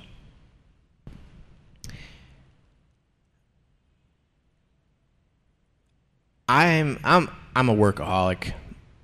I'm 6.49 6.99
I'm 7.05 7.31
I'm 7.55 7.69
a 7.69 7.75
workaholic 7.77 8.53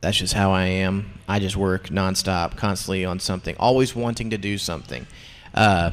that's 0.00 0.16
just 0.16 0.34
how 0.34 0.52
I 0.52 0.64
am. 0.64 1.10
I 1.26 1.38
just 1.40 1.56
work 1.56 1.88
nonstop, 1.88 2.56
constantly 2.56 3.04
on 3.04 3.20
something, 3.20 3.56
always 3.58 3.94
wanting 3.96 4.30
to 4.30 4.38
do 4.38 4.56
something. 4.58 5.06
Uh, 5.54 5.90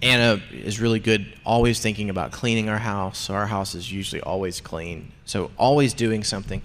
Anna 0.00 0.40
is 0.52 0.80
really 0.80 1.00
good, 1.00 1.26
always 1.44 1.80
thinking 1.80 2.08
about 2.08 2.30
cleaning 2.30 2.68
our 2.68 2.78
house. 2.78 3.18
So 3.18 3.34
our 3.34 3.46
house 3.46 3.74
is 3.74 3.90
usually 3.92 4.20
always 4.22 4.60
clean. 4.60 5.10
So 5.24 5.50
always 5.58 5.92
doing 5.92 6.22
something, 6.22 6.62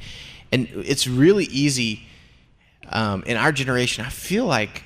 and 0.51 0.67
it's 0.73 1.07
really 1.07 1.45
easy. 1.45 2.07
Um, 2.89 3.23
in 3.23 3.35
our 3.35 3.51
generation, 3.51 4.05
I 4.05 4.09
feel 4.09 4.45
like 4.45 4.83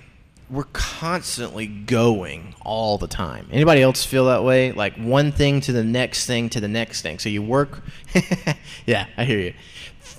we're 0.50 0.66
constantly 0.74 1.66
going 1.66 2.54
all 2.62 2.98
the 2.98 3.08
time. 3.08 3.48
Anybody 3.52 3.82
else 3.82 4.04
feel 4.04 4.26
that 4.26 4.44
way? 4.44 4.74
Like 4.74 4.96
one 4.98 5.32
thing 5.32 5.62
to 5.62 5.72
the 5.72 5.84
next 5.84 6.26
thing 6.26 6.50
to 6.50 6.60
the 6.60 6.68
next 6.68 7.02
thing. 7.02 7.20
So 7.20 7.30
you 7.30 7.42
work. 7.42 7.82
yeah, 8.86 9.08
I 9.18 9.24
hear 9.24 9.40
you. 9.40 9.54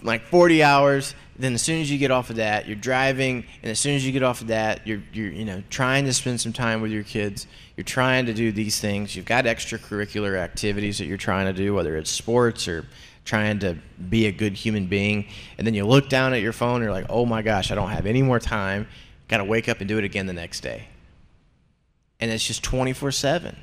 Like 0.03 0.23
40 0.23 0.63
hours, 0.63 1.15
then 1.39 1.55
as 1.55 1.63
soon 1.63 1.81
as 1.81 1.91
you 1.91 1.99
get 1.99 2.11
off 2.11 2.31
of 2.31 2.37
that, 2.37 2.67
you're 2.67 2.77
driving, 2.77 3.45
and 3.63 3.71
as 3.71 3.79
soon 3.79 3.95
as 3.95 4.07
you 4.07 4.13
get 4.13 4.23
off 4.23 4.41
of 4.41 4.49
that, 4.49 4.87
you're 4.87 5.03
you're 5.13 5.31
you 5.31 5.45
know 5.45 5.63
trying 5.71 6.05
to 6.05 6.13
spend 6.13 6.41
some 6.41 6.53
time 6.53 6.81
with 6.81 6.91
your 6.91 7.03
kids. 7.03 7.47
You're 7.77 7.85
trying 7.85 8.27
to 8.27 8.35
do 8.35 8.53
these 8.53 8.81
things. 8.81 9.17
You've 9.17 9.25
got 9.27 9.45
extracurricular 9.45 10.37
activities 10.37 10.99
that 10.99 11.07
you're 11.07 11.17
trying 11.17 11.47
to 11.47 11.53
do, 11.53 11.75
whether 11.75 11.97
it's 11.97 12.11
sports 12.11 12.69
or 12.69 12.87
trying 13.25 13.61
to 13.61 13.79
be 14.09 14.27
a 14.27 14.33
good 14.33 14.55
human 14.55 14.87
being. 14.87 15.27
And 15.59 15.67
then 15.67 15.75
you 15.75 15.87
look 15.87 16.09
down 16.09 16.35
at 16.35 16.43
your 16.43 16.53
phone, 16.53 16.77
and 16.77 16.85
you're 16.85 16.93
like, 16.93 17.07
oh 17.09 17.27
my 17.27 17.43
gosh, 17.43 17.71
I 17.71 17.75
don't 17.75 17.91
have 17.91 18.07
any 18.07 18.23
more 18.23 18.41
time. 18.41 18.89
Got 19.29 19.39
to 19.39 19.45
wake 19.45 19.69
up 19.69 19.81
and 19.81 19.89
do 19.89 19.99
it 19.99 20.05
again 20.05 20.27
the 20.27 20.33
next 20.33 20.61
day. 20.61 20.89
And 22.21 22.31
it's 22.31 22.47
just 22.47 22.63
24 22.63 23.13
7. 23.13 23.57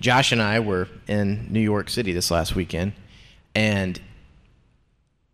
Josh 0.00 0.32
and 0.32 0.42
I 0.42 0.60
were 0.60 0.88
in 1.06 1.46
New 1.50 1.60
York 1.60 1.88
City 1.88 2.12
this 2.12 2.30
last 2.30 2.54
weekend, 2.54 2.92
and 3.54 4.00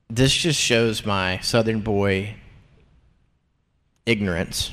this 0.08 0.34
just 0.34 0.60
shows 0.60 1.04
my 1.04 1.38
Southern 1.38 1.80
boy 1.80 2.34
ignorance. 4.06 4.72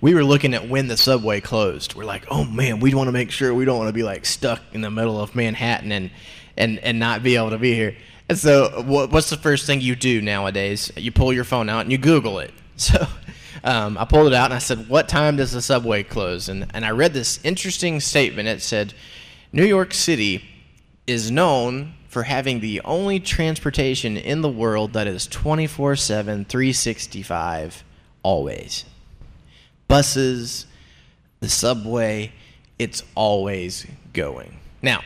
We 0.00 0.14
were 0.14 0.24
looking 0.24 0.54
at 0.54 0.68
when 0.68 0.88
the 0.88 0.96
subway 0.96 1.40
closed. 1.40 1.94
We're 1.94 2.04
like, 2.04 2.26
oh 2.30 2.44
man, 2.44 2.80
we 2.80 2.94
want 2.94 3.08
to 3.08 3.12
make 3.12 3.30
sure 3.30 3.52
we 3.52 3.64
don't 3.64 3.78
want 3.78 3.88
to 3.88 3.94
be 3.94 4.02
like 4.02 4.26
stuck 4.26 4.60
in 4.72 4.82
the 4.82 4.90
middle 4.90 5.20
of 5.20 5.34
Manhattan 5.34 5.90
and 5.90 6.10
and 6.56 6.78
and 6.80 6.98
not 6.98 7.22
be 7.22 7.36
able 7.36 7.50
to 7.50 7.58
be 7.58 7.74
here. 7.74 7.96
And 8.28 8.36
so, 8.36 8.82
what, 8.82 9.10
what's 9.10 9.30
the 9.30 9.36
first 9.36 9.66
thing 9.66 9.80
you 9.80 9.94
do 9.94 10.20
nowadays? 10.20 10.90
You 10.96 11.12
pull 11.12 11.32
your 11.32 11.44
phone 11.44 11.68
out 11.68 11.82
and 11.82 11.92
you 11.92 11.98
Google 11.98 12.38
it. 12.38 12.52
So, 12.78 13.06
um, 13.64 13.96
I 13.96 14.04
pulled 14.04 14.26
it 14.26 14.34
out 14.34 14.44
and 14.44 14.54
I 14.54 14.58
said, 14.58 14.90
"What 14.90 15.08
time 15.08 15.36
does 15.36 15.52
the 15.52 15.62
subway 15.62 16.02
close?" 16.02 16.50
And 16.50 16.66
and 16.74 16.84
I 16.84 16.90
read 16.90 17.14
this 17.14 17.40
interesting 17.42 18.00
statement. 18.00 18.48
It 18.48 18.60
said, 18.60 18.92
"New 19.50 19.64
York 19.64 19.94
City 19.94 20.44
is 21.06 21.30
known 21.30 21.94
for 22.16 22.22
having 22.22 22.60
the 22.60 22.80
only 22.82 23.20
transportation 23.20 24.16
in 24.16 24.40
the 24.40 24.48
world 24.48 24.94
that 24.94 25.06
is 25.06 25.26
24 25.26 25.96
7, 25.96 26.44
365, 26.46 27.84
always. 28.22 28.84
Buses, 29.88 30.66
the 31.40 31.48
subway, 31.48 32.32
it's 32.78 33.02
always 33.14 33.86
going. 34.12 34.58
Now, 34.82 35.02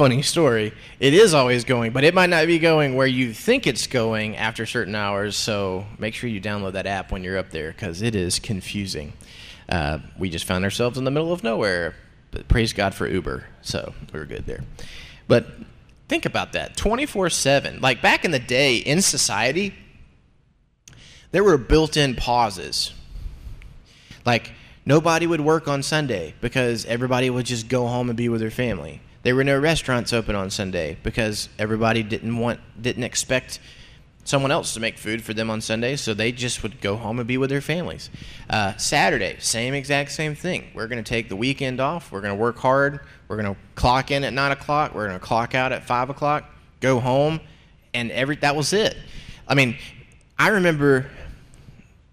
funny 0.00 0.22
story, 0.22 0.72
it 0.98 1.12
is 1.12 1.34
always 1.34 1.62
going, 1.62 1.92
but 1.92 2.04
it 2.04 2.14
might 2.14 2.30
not 2.30 2.46
be 2.46 2.58
going 2.58 2.96
where 2.96 3.06
you 3.06 3.34
think 3.34 3.66
it's 3.66 3.86
going 3.86 4.34
after 4.34 4.64
certain 4.64 4.94
hours, 4.94 5.36
so 5.36 5.84
make 5.98 6.14
sure 6.14 6.30
you 6.30 6.40
download 6.40 6.72
that 6.72 6.86
app 6.86 7.12
when 7.12 7.22
you're 7.22 7.36
up 7.36 7.50
there 7.50 7.70
because 7.70 8.00
it 8.00 8.14
is 8.14 8.38
confusing. 8.38 9.12
Uh, 9.68 9.98
we 10.18 10.30
just 10.30 10.46
found 10.46 10.64
ourselves 10.64 10.96
in 10.96 11.04
the 11.04 11.10
middle 11.10 11.34
of 11.34 11.44
nowhere, 11.44 11.94
but 12.30 12.48
praise 12.48 12.72
God 12.72 12.94
for 12.94 13.06
Uber, 13.06 13.44
so 13.60 13.92
we 14.10 14.18
were 14.18 14.24
good 14.24 14.46
there. 14.46 14.64
But 15.28 15.48
think 16.08 16.24
about 16.24 16.54
that 16.54 16.78
24 16.78 17.28
7. 17.28 17.82
Like 17.82 18.00
back 18.00 18.24
in 18.24 18.30
the 18.30 18.38
day 18.38 18.76
in 18.76 19.02
society, 19.02 19.74
there 21.30 21.44
were 21.44 21.58
built 21.58 21.98
in 21.98 22.14
pauses. 22.14 22.94
Like 24.24 24.52
nobody 24.86 25.26
would 25.26 25.42
work 25.42 25.68
on 25.68 25.82
Sunday 25.82 26.32
because 26.40 26.86
everybody 26.86 27.28
would 27.28 27.44
just 27.44 27.68
go 27.68 27.86
home 27.86 28.08
and 28.08 28.16
be 28.16 28.30
with 28.30 28.40
their 28.40 28.50
family. 28.50 29.02
There 29.22 29.36
were 29.36 29.44
no 29.44 29.58
restaurants 29.58 30.12
open 30.12 30.34
on 30.34 30.50
Sunday 30.50 30.96
because 31.02 31.50
everybody 31.58 32.02
didn't 32.02 32.38
want 32.38 32.60
didn't 32.80 33.04
expect 33.04 33.60
someone 34.24 34.50
else 34.50 34.74
to 34.74 34.80
make 34.80 34.96
food 34.96 35.22
for 35.22 35.34
them 35.34 35.50
on 35.50 35.60
Sunday, 35.60 35.96
so 35.96 36.14
they 36.14 36.32
just 36.32 36.62
would 36.62 36.80
go 36.80 36.96
home 36.96 37.18
and 37.18 37.26
be 37.26 37.36
with 37.36 37.50
their 37.50 37.60
families. 37.60 38.10
Uh, 38.48 38.76
Saturday, 38.76 39.36
same 39.38 39.74
exact 39.74 40.12
same 40.12 40.34
thing. 40.34 40.70
We're 40.74 40.86
going 40.86 41.02
to 41.02 41.08
take 41.08 41.28
the 41.28 41.36
weekend 41.36 41.80
off. 41.80 42.10
We're 42.12 42.22
going 42.22 42.36
to 42.36 42.40
work 42.40 42.58
hard. 42.58 43.00
We're 43.28 43.36
going 43.36 43.54
to 43.54 43.60
clock 43.74 44.10
in 44.10 44.24
at 44.24 44.32
nine 44.32 44.52
o'clock. 44.52 44.94
We're 44.94 45.06
going 45.08 45.18
to 45.18 45.24
clock 45.24 45.54
out 45.54 45.72
at 45.72 45.84
five 45.84 46.08
o'clock. 46.08 46.44
Go 46.80 46.98
home, 46.98 47.40
and 47.92 48.10
every 48.12 48.36
that 48.36 48.56
was 48.56 48.72
it. 48.72 48.96
I 49.46 49.54
mean, 49.54 49.76
I 50.38 50.48
remember. 50.48 51.10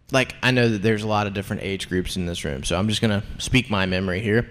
Like 0.09 0.35
I 0.41 0.51
know 0.51 0.69
that 0.69 0.81
there's 0.81 1.03
a 1.03 1.07
lot 1.07 1.27
of 1.27 1.33
different 1.33 1.63
age 1.63 1.89
groups 1.89 2.15
in 2.15 2.25
this 2.25 2.45
room, 2.45 2.63
so 2.63 2.79
I'm 2.79 2.87
just 2.87 3.01
gonna 3.01 3.23
speak 3.39 3.69
my 3.69 3.85
memory 3.85 4.21
here. 4.21 4.47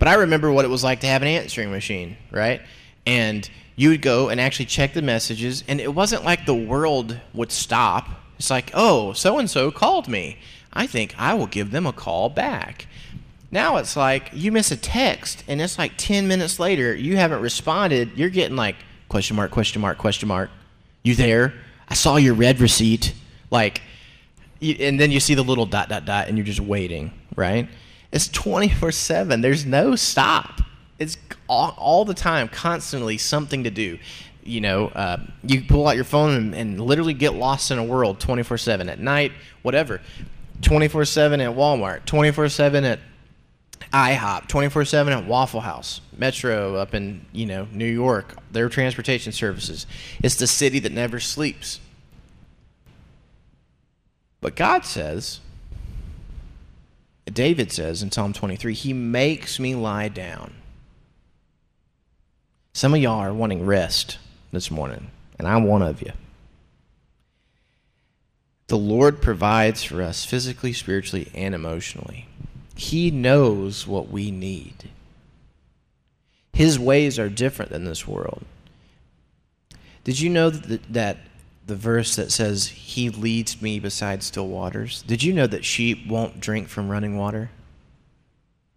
But 0.00 0.08
I 0.08 0.14
remember 0.14 0.50
what 0.50 0.64
it 0.64 0.68
was 0.68 0.82
like 0.82 1.00
to 1.00 1.06
have 1.06 1.22
an 1.22 1.28
answering 1.28 1.70
machine, 1.70 2.16
right? 2.32 2.62
And 3.06 3.48
you 3.76 3.90
would 3.90 4.02
go 4.02 4.30
and 4.30 4.40
actually 4.40 4.64
check 4.64 4.94
the 4.94 5.02
messages, 5.02 5.62
and 5.68 5.78
it 5.80 5.94
wasn't 5.94 6.24
like 6.24 6.46
the 6.46 6.54
world 6.54 7.20
would 7.34 7.52
stop. 7.52 8.08
It's 8.38 8.50
like, 8.50 8.70
oh, 8.72 9.12
so 9.12 9.38
and 9.38 9.48
so 9.48 9.70
called 9.70 10.08
me. 10.08 10.38
I 10.72 10.86
think 10.86 11.14
I 11.18 11.34
will 11.34 11.46
give 11.46 11.70
them 11.70 11.86
a 11.86 11.92
call 11.92 12.30
back. 12.30 12.86
Now 13.50 13.76
it's 13.76 13.94
like 13.94 14.30
you 14.32 14.50
miss 14.50 14.70
a 14.70 14.76
text, 14.76 15.44
and 15.46 15.60
it's 15.60 15.78
like 15.78 15.92
10 15.98 16.26
minutes 16.26 16.58
later, 16.58 16.94
you 16.94 17.16
haven't 17.16 17.42
responded. 17.42 18.12
You're 18.16 18.30
getting 18.30 18.56
like, 18.56 18.76
question 19.10 19.36
mark, 19.36 19.50
question 19.50 19.82
mark, 19.82 19.98
question 19.98 20.28
mark. 20.28 20.50
You 21.02 21.14
there? 21.14 21.52
I 21.88 21.94
saw 21.94 22.16
your 22.16 22.34
read 22.34 22.60
receipt. 22.60 23.12
Like, 23.50 23.82
and 24.62 24.98
then 24.98 25.10
you 25.10 25.20
see 25.20 25.34
the 25.34 25.44
little 25.44 25.66
dot, 25.66 25.90
dot, 25.90 26.06
dot, 26.06 26.28
and 26.28 26.38
you're 26.38 26.46
just 26.46 26.60
waiting, 26.60 27.12
right? 27.36 27.68
It's 28.12 28.28
24 28.28 28.92
7. 28.92 29.40
There's 29.40 29.64
no 29.64 29.96
stop. 29.96 30.60
It's 30.98 31.16
all, 31.48 31.74
all 31.78 32.04
the 32.04 32.14
time, 32.14 32.48
constantly 32.48 33.18
something 33.18 33.64
to 33.64 33.70
do. 33.70 33.98
You 34.42 34.60
know, 34.60 34.88
uh, 34.88 35.18
you 35.42 35.62
pull 35.62 35.86
out 35.86 35.96
your 35.96 36.04
phone 36.04 36.34
and, 36.34 36.54
and 36.54 36.80
literally 36.80 37.14
get 37.14 37.34
lost 37.34 37.70
in 37.70 37.78
a 37.78 37.84
world 37.84 38.20
24 38.20 38.58
7 38.58 38.88
at 38.88 38.98
night, 38.98 39.32
whatever. 39.62 40.00
24 40.62 41.04
7 41.04 41.40
at 41.40 41.54
Walmart, 41.54 42.04
24 42.04 42.48
7 42.48 42.84
at 42.84 43.00
IHOP, 43.92 44.46
24 44.46 44.84
7 44.84 45.12
at 45.12 45.26
Waffle 45.26 45.60
House, 45.60 46.00
Metro 46.16 46.76
up 46.76 46.94
in, 46.94 47.24
you 47.32 47.46
know, 47.46 47.66
New 47.72 47.90
York, 47.90 48.36
their 48.50 48.68
transportation 48.68 49.32
services. 49.32 49.86
It's 50.22 50.36
the 50.36 50.46
city 50.46 50.78
that 50.80 50.92
never 50.92 51.18
sleeps. 51.18 51.80
But 54.40 54.56
God 54.56 54.84
says, 54.84 55.40
David 57.32 57.72
says 57.72 58.02
in 58.02 58.10
Psalm 58.10 58.32
23, 58.32 58.74
He 58.74 58.92
makes 58.92 59.58
me 59.58 59.74
lie 59.74 60.08
down. 60.08 60.54
Some 62.72 62.94
of 62.94 63.00
y'all 63.00 63.20
are 63.20 63.34
wanting 63.34 63.66
rest 63.66 64.18
this 64.52 64.70
morning, 64.70 65.10
and 65.38 65.46
I'm 65.46 65.64
one 65.64 65.82
of 65.82 66.02
you. 66.02 66.12
The 68.68 68.78
Lord 68.78 69.20
provides 69.20 69.82
for 69.82 70.00
us 70.00 70.24
physically, 70.24 70.72
spiritually, 70.72 71.28
and 71.34 71.54
emotionally. 71.54 72.28
He 72.76 73.10
knows 73.10 73.86
what 73.86 74.10
we 74.10 74.30
need. 74.30 74.90
His 76.52 76.78
ways 76.78 77.18
are 77.18 77.28
different 77.28 77.72
than 77.72 77.84
this 77.84 78.06
world. 78.06 78.44
Did 80.04 80.20
you 80.20 80.30
know 80.30 80.50
that, 80.50 80.92
that 80.92 81.18
the 81.66 81.76
verse 81.76 82.16
that 82.16 82.32
says, 82.32 82.68
He 82.68 83.10
leads 83.10 83.60
me 83.62 83.78
beside 83.80 84.22
still 84.22 84.48
waters? 84.48 85.02
Did 85.02 85.22
you 85.22 85.32
know 85.32 85.46
that 85.46 85.64
sheep 85.64 86.06
won't 86.06 86.40
drink 86.40 86.68
from 86.68 86.88
running 86.88 87.16
water? 87.16 87.50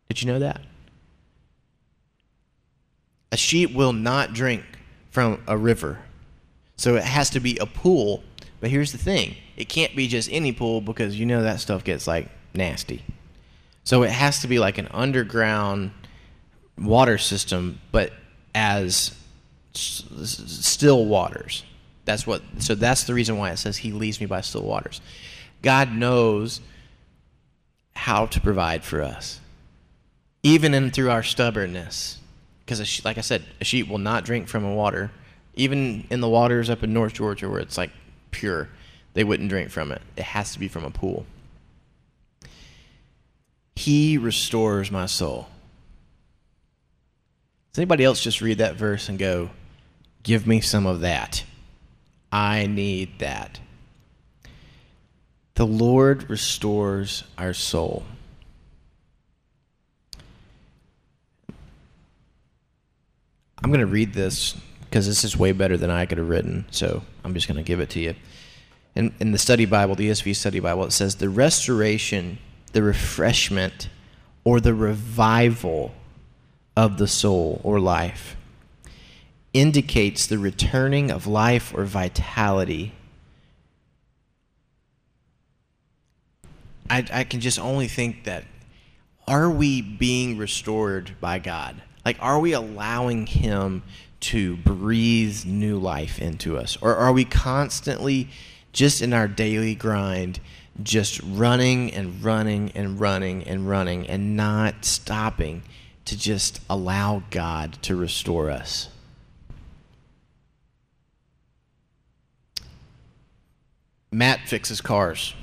Did 0.10 0.22
you 0.22 0.28
know 0.32 0.40
that? 0.40 0.62
A 3.32 3.38
sheep 3.38 3.74
will 3.74 3.94
not 3.94 4.34
drink 4.34 4.64
from 5.10 5.42
a 5.48 5.58
river. 5.58 6.00
So 6.76 6.96
it 6.96 7.04
has 7.04 7.30
to 7.32 7.40
be 7.40 7.58
a 7.58 7.66
pool. 7.66 8.24
But 8.60 8.70
here's 8.70 8.92
the 8.92 8.98
thing 8.98 9.36
it 9.58 9.70
can't 9.70 9.96
be 9.96 10.08
just 10.08 10.30
any 10.32 10.52
pool 10.52 10.82
because 10.82 11.20
you 11.20 11.26
know 11.26 11.44
that 11.44 11.60
stuff 11.60 11.84
gets 11.84 12.08
like 12.08 12.30
nasty. 12.54 13.04
So 13.84 14.04
it 14.04 14.12
has 14.12 14.40
to 14.42 14.48
be 14.48 14.60
like 14.60 14.78
an 14.78 14.88
underground 14.92 15.92
water 16.78 17.18
system, 17.18 17.80
but 17.92 18.14
as 18.56 19.16
s- 19.76 20.04
still 20.14 21.06
waters. 21.06 21.64
That's 22.06 22.28
what. 22.28 22.42
So 22.60 22.76
that's 22.76 23.04
the 23.04 23.14
reason 23.14 23.38
why 23.38 23.52
it 23.52 23.58
says 23.58 23.78
He 23.78 23.92
leads 23.92 24.20
me 24.20 24.26
by 24.26 24.42
still 24.42 24.64
waters. 24.64 25.02
God 25.62 25.92
knows 25.92 26.62
how 27.96 28.26
to 28.26 28.42
provide 28.42 28.84
for 28.84 29.02
us, 29.02 29.40
even 30.42 30.74
in 30.74 30.92
through 30.92 31.10
our 31.10 31.24
stubbornness. 31.24 32.20
Because, 32.66 33.04
like 33.04 33.18
I 33.18 33.22
said, 33.22 33.44
a 33.60 33.66
sheep 33.66 33.90
will 33.90 33.98
not 33.98 34.24
drink 34.24 34.48
from 34.48 34.64
a 34.64 34.74
water, 34.74 35.12
even 35.54 36.08
in 36.10 36.22
the 36.22 36.30
waters 36.30 36.70
up 36.70 36.82
in 36.82 36.94
North 36.94 37.14
Georgia 37.14 37.50
where 37.50 37.60
it's 37.60 37.78
like 37.78 37.92
pure 38.32 38.70
they 39.14 39.24
wouldn't 39.24 39.50
drink 39.50 39.70
from 39.70 39.92
it. 39.92 40.02
It 40.16 40.24
has 40.24 40.54
to 40.54 40.60
be 40.60 40.68
from 40.68 40.84
a 40.84 40.90
pool. 40.90 41.26
He 43.76 44.18
restores 44.18 44.92
my 44.92 45.06
soul. 45.06 45.48
Does 47.72 47.80
anybody 47.80 48.04
else 48.04 48.22
just 48.22 48.42
read 48.42 48.60
that 48.60 48.76
verse 48.76 49.10
and 49.10 49.18
go, 49.18 49.50
Give 50.22 50.48
me 50.48 50.62
some 50.62 50.86
of 50.86 51.02
that? 51.02 51.44
I 52.34 52.66
need 52.66 53.20
that. 53.20 53.60
The 55.56 55.68
Lord 55.68 56.30
restores 56.30 57.24
our 57.38 57.54
soul. 57.54 58.04
I'm 63.64 63.70
going 63.70 63.80
to 63.80 63.86
read 63.86 64.14
this 64.14 64.58
because 64.82 65.08
this 65.08 65.24
is 65.24 65.38
way 65.38 65.54
better 65.54 65.78
than 65.78 65.90
I 65.90 66.06
could 66.06 66.18
have 66.18 66.28
written, 66.28 66.66
so 66.72 67.04
I'm 67.24 67.34
just 67.34 67.48
going 67.48 67.58
to 67.58 67.64
give 67.64 67.80
it 67.80 67.92
to 67.92 68.00
you 68.00 68.16
in, 68.96 69.14
in 69.20 69.32
the 69.32 69.38
study 69.38 69.66
Bible, 69.66 69.96
the 69.96 70.10
ESV 70.10 70.36
study 70.36 70.60
Bible, 70.60 70.86
it 70.86 70.92
says 70.92 71.16
the 71.16 71.30
restoration, 71.30 72.38
the 72.74 72.84
refreshment, 72.84 73.90
or 74.44 74.60
the 74.60 74.74
revival 74.74 75.94
of 76.76 76.98
the 76.98 77.08
soul 77.08 77.62
or 77.64 77.80
life 77.80 78.36
indicates 79.54 80.26
the 80.26 80.38
returning 80.38 81.12
of 81.12 81.28
life 81.28 81.74
or 81.74 81.86
vitality. 81.86 82.94
I, 86.90 87.06
I 87.14 87.24
can 87.24 87.40
just 87.40 87.60
only 87.60 87.88
think 87.88 88.26
that 88.26 88.44
are 89.28 89.50
we 89.50 89.82
being 89.82 90.38
restored 90.38 91.16
by 91.22 91.40
God? 91.40 91.82
Like, 92.04 92.18
are 92.20 92.40
we 92.40 92.52
allowing 92.52 93.28
Him 93.28 93.84
to 94.22 94.58
breathe 94.58 95.46
new 95.46 95.80
life 95.80 96.20
into 96.20 96.58
us? 96.58 96.78
Or 96.82 96.96
are 96.96 97.14
we 97.14 97.24
constantly 97.24 98.30
just 98.74 99.02
in 99.02 99.14
our 99.14 99.28
daily 99.28 99.76
grind, 99.76 100.40
just 100.82 101.22
running 101.24 101.94
and 101.94 102.24
running 102.24 102.72
and 102.72 103.00
running 103.00 103.44
and 103.44 103.70
running 103.70 104.08
and 104.08 104.36
not 104.36 104.84
stopping 104.84 105.62
to 106.06 106.18
just 106.18 106.60
allow 106.70 107.24
God 107.30 107.74
to 107.84 107.96
restore 107.96 108.50
us. 108.50 108.90
Matt 114.14 114.48
fixes 114.48 114.82
cars. 114.82 115.34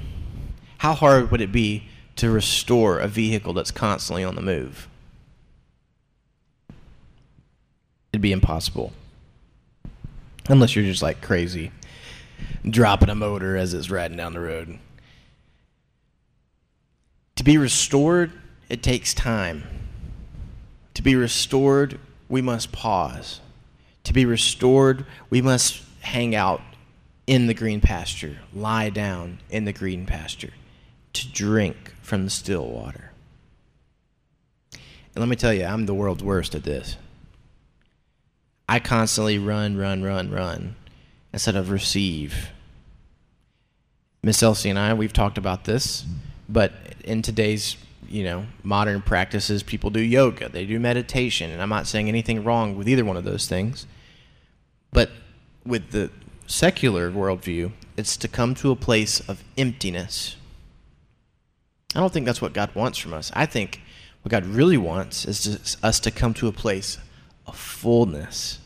How 0.79 0.95
hard 0.95 1.31
would 1.31 1.41
it 1.41 1.53
be 1.53 1.89
to 2.17 2.31
restore 2.31 2.99
a 2.99 3.09
vehicle 3.09 3.53
that's 3.53 3.71
constantly 3.71 4.25
on 4.25 4.37
the 4.37 4.43
move? 4.43 4.89
It'd 8.13 8.23
be 8.23 8.33
impossible. 8.33 8.93
Unless 10.49 10.75
you're 10.75 10.85
just 10.85 11.03
like 11.03 11.21
crazy 11.21 11.71
dropping 12.69 13.09
a 13.09 13.15
motor 13.15 13.57
as 13.57 13.75
it's 13.75 13.91
riding 13.91 14.17
down 14.17 14.33
the 14.33 14.41
road. 14.41 14.79
To 17.37 17.45
be 17.45 17.57
restored, 17.57 18.33
it 18.69 18.83
takes 18.83 19.15
time. 19.15 19.65
To 20.95 21.03
be 21.03 21.15
restored, 21.15 21.99
we 22.29 22.43
must 22.43 22.73
pause. 22.73 23.41
To 24.05 24.13
be 24.13 24.25
restored, 24.25 25.07
we 25.31 25.41
must 25.41 25.83
hang 26.01 26.35
out 26.35 26.61
in 27.31 27.47
the 27.47 27.55
green 27.55 27.81
pasture, 27.81 28.39
lie 28.53 28.91
down 28.91 29.39
in 29.51 29.65
the 29.65 29.73
green 29.73 30.05
pasture, 30.05 30.51
to 31.13 31.29
drink 31.29 31.95
from 32.03 32.25
the 32.25 32.31
still 32.31 32.67
water. 32.67 33.13
And 34.73 35.19
let 35.23 35.29
me 35.29 35.37
tell 35.37 35.55
you, 35.55 35.65
I'm 35.65 35.87
the 35.87 35.95
world's 35.95 36.25
worst 36.25 36.57
at 36.57 36.65
this. 36.65 36.97
I 38.69 38.81
constantly 38.81 39.39
run, 39.39 39.77
run, 39.77 40.03
run, 40.03 40.33
run 40.33 40.75
instead 41.33 41.55
of 41.55 41.71
receive. 41.71 42.49
Miss 44.25 44.43
Elsie 44.43 44.69
and 44.69 44.79
I, 44.79 44.93
we've 44.95 45.13
talked 45.13 45.39
about 45.39 45.67
this, 45.67 46.05
but 46.49 46.73
in 47.05 47.23
today's 47.23 47.77
you 48.09 48.25
know 48.25 48.47
modern 48.65 49.03
practices, 49.03 49.63
people 49.63 49.91
do 49.91 50.01
yoga, 50.01 50.49
they 50.49 50.67
do 50.67 50.81
meditation, 50.81 51.53
and 51.53 51.63
I'm 51.63 51.69
not 51.69 51.87
saying 51.87 52.09
anything 52.09 52.43
wrong 52.43 52.77
with 52.77 52.89
either 52.89 53.05
one 53.05 53.17
of 53.17 53.23
those 53.23 53.47
things. 53.47 53.87
But 54.93 55.11
with 55.65 55.93
the 55.93 56.11
secular 56.51 57.11
worldview, 57.11 57.73
it's 57.97 58.17
to 58.19 58.29
come 58.29 58.55
to 58.57 58.71
a 58.71 58.77
place 58.77 59.21
of 59.29 59.43
emptiness. 59.57 60.37
I 61.95 62.01
don't 62.01 62.13
think 62.13 62.27
that's 62.27 62.43
what 62.43 62.53
God 62.53 62.75
wants 62.75 62.99
from 62.99 63.15
us. 63.15 63.31
I 63.35 63.47
think 63.47 63.81
what 64.23 64.31
God 64.31 64.47
really 64.47 64.77
wants 64.77 65.25
is 65.25 65.43
to, 65.43 65.87
us 65.87 66.01
to 66.01 66.11
come 66.11 66.35
to 66.35 66.49
a 66.49 66.53
place 66.53 66.99
of 67.47 67.57
fullness 67.57 68.61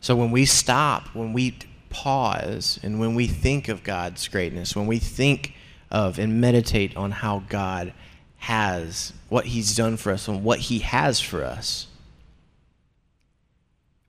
so 0.00 0.14
when 0.16 0.30
we 0.30 0.44
stop, 0.44 1.14
when 1.14 1.32
we 1.32 1.58
pause, 1.90 2.78
and 2.82 3.00
when 3.00 3.14
we 3.14 3.26
think 3.26 3.68
of 3.68 3.82
God's 3.82 4.28
greatness, 4.28 4.76
when 4.76 4.86
we 4.86 4.98
think 4.98 5.54
of 5.90 6.18
and 6.18 6.40
meditate 6.40 6.96
on 6.96 7.10
how 7.10 7.42
God 7.48 7.92
has, 8.38 9.12
what 9.28 9.46
He's 9.46 9.74
done 9.74 9.96
for 9.96 10.12
us, 10.12 10.28
and 10.28 10.44
what 10.44 10.60
He 10.60 10.80
has 10.80 11.20
for 11.20 11.44
us, 11.44 11.88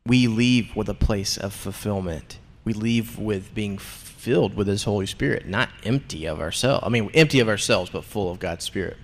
we 0.09 0.25
leave 0.25 0.75
with 0.75 0.89
a 0.89 0.95
place 0.95 1.37
of 1.37 1.53
fulfillment. 1.53 2.39
We 2.65 2.73
leave 2.73 3.19
with 3.19 3.53
being 3.53 3.77
filled 3.77 4.55
with 4.55 4.67
His 4.67 4.83
Holy 4.83 5.05
Spirit, 5.05 5.47
not 5.47 5.69
empty 5.83 6.25
of 6.25 6.39
ourselves. 6.41 6.83
I 6.83 6.89
mean, 6.89 7.11
empty 7.13 7.39
of 7.39 7.47
ourselves, 7.47 7.91
but 7.91 8.03
full 8.03 8.31
of 8.31 8.39
God's 8.39 8.65
Spirit. 8.65 8.97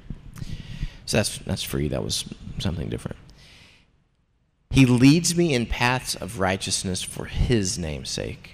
So 1.06 1.18
that's 1.18 1.38
that's 1.38 1.62
free. 1.62 1.88
That 1.90 2.04
was 2.04 2.26
something 2.58 2.90
different. 2.90 3.18
He 4.72 4.88
leads 4.88 5.38
me 5.38 5.54
in 5.54 5.68
paths 5.68 6.16
of 6.16 6.40
righteousness 6.40 7.04
for 7.04 7.26
his 7.26 7.78
name's 7.78 8.10
sake. 8.10 8.54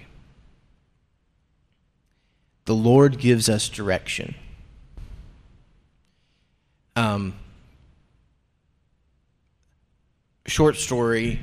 The 2.65 2.75
Lord 2.75 3.17
gives 3.17 3.47
us 3.47 3.69
direction. 3.69 4.35
Um, 6.97 7.35
short 10.45 10.75
story 10.75 11.39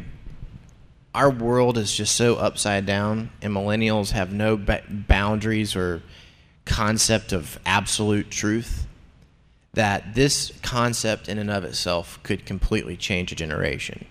our 1.14 1.30
world 1.30 1.78
is 1.78 1.94
just 1.94 2.14
so 2.14 2.36
upside 2.36 2.86
down, 2.86 3.30
and 3.42 3.52
millennials 3.52 4.12
have 4.12 4.32
no 4.32 4.56
ba- 4.56 4.84
boundaries 4.88 5.74
or 5.74 6.02
concept 6.64 7.32
of 7.32 7.58
absolute 7.64 8.30
truth 8.30 8.86
that 9.72 10.14
this 10.14 10.52
concept 10.62 11.28
in 11.28 11.38
and 11.38 11.50
of 11.50 11.64
itself 11.64 12.18
could 12.22 12.44
completely 12.44 12.96
change 12.96 13.32
a 13.32 13.34
generation 13.34 14.04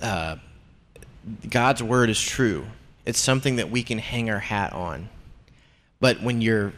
uh, 0.00 0.36
God's 1.48 1.82
word 1.82 2.10
is 2.10 2.20
true. 2.20 2.66
It's 3.04 3.18
something 3.18 3.56
that 3.56 3.70
we 3.70 3.82
can 3.82 3.98
hang 3.98 4.30
our 4.30 4.38
hat 4.38 4.72
on. 4.72 5.08
But 6.00 6.22
when 6.22 6.40
your 6.40 6.72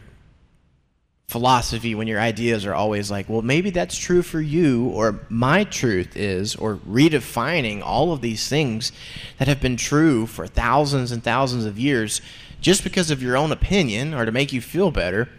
philosophy, 1.29 1.93
when 1.93 2.07
your 2.07 2.19
ideas 2.19 2.65
are 2.65 2.73
always 2.73 3.11
like, 3.11 3.29
well, 3.29 3.43
maybe 3.43 3.69
that's 3.69 3.95
true 3.95 4.23
for 4.23 4.41
you, 4.41 4.87
or 4.89 5.19
my 5.29 5.63
truth 5.63 6.17
is, 6.17 6.55
or 6.55 6.77
redefining 6.77 7.83
all 7.83 8.11
of 8.11 8.21
these 8.21 8.49
things 8.49 8.91
that 9.37 9.47
have 9.47 9.61
been 9.61 9.77
true 9.77 10.25
for 10.25 10.47
thousands 10.47 11.11
and 11.11 11.23
thousands 11.23 11.65
of 11.65 11.77
years 11.77 12.19
just 12.61 12.83
because 12.83 13.11
of 13.11 13.21
your 13.21 13.37
own 13.37 13.51
opinion 13.51 14.15
or 14.15 14.25
to 14.25 14.31
make 14.31 14.51
you 14.51 14.59
feel 14.59 14.89
better, 14.89 15.29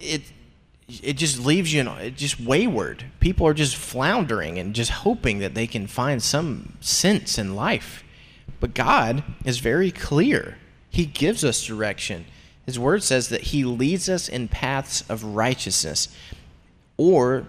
it 0.00 0.22
it 0.88 1.16
just 1.16 1.38
leaves 1.38 1.72
you 1.72 1.80
in, 1.80 1.88
it 1.88 2.16
just 2.16 2.40
wayward. 2.40 3.04
People 3.20 3.46
are 3.46 3.54
just 3.54 3.76
floundering 3.76 4.58
and 4.58 4.74
just 4.74 4.90
hoping 4.90 5.38
that 5.38 5.54
they 5.54 5.66
can 5.66 5.86
find 5.86 6.20
some 6.20 6.76
sense 6.80 7.38
in 7.38 7.54
life. 7.54 8.04
But 8.58 8.74
God 8.74 9.22
is 9.44 9.60
very 9.60 9.90
clear. 9.92 10.58
He 10.90 11.06
gives 11.06 11.44
us 11.44 11.64
direction. 11.64 12.26
His 12.66 12.78
word 12.78 13.02
says 13.02 13.28
that 13.28 13.42
he 13.42 13.64
leads 13.64 14.08
us 14.08 14.28
in 14.28 14.48
paths 14.48 15.04
of 15.08 15.24
righteousness. 15.24 16.08
Or 16.96 17.46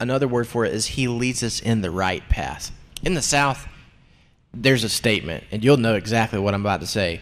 another 0.00 0.28
word 0.28 0.48
for 0.48 0.64
it 0.64 0.72
is 0.72 0.86
he 0.86 1.08
leads 1.08 1.42
us 1.42 1.60
in 1.60 1.82
the 1.82 1.90
right 1.90 2.26
path. 2.28 2.72
In 3.02 3.14
the 3.14 3.22
South, 3.22 3.68
there's 4.54 4.84
a 4.84 4.88
statement, 4.88 5.44
and 5.50 5.62
you'll 5.62 5.76
know 5.76 5.94
exactly 5.94 6.38
what 6.38 6.54
I'm 6.54 6.62
about 6.62 6.80
to 6.80 6.86
say. 6.86 7.20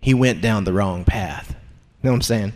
He 0.00 0.14
went 0.14 0.40
down 0.40 0.64
the 0.64 0.72
wrong 0.72 1.04
path. 1.04 1.50
You 1.50 2.08
know 2.08 2.12
what 2.12 2.16
I'm 2.16 2.22
saying? 2.22 2.52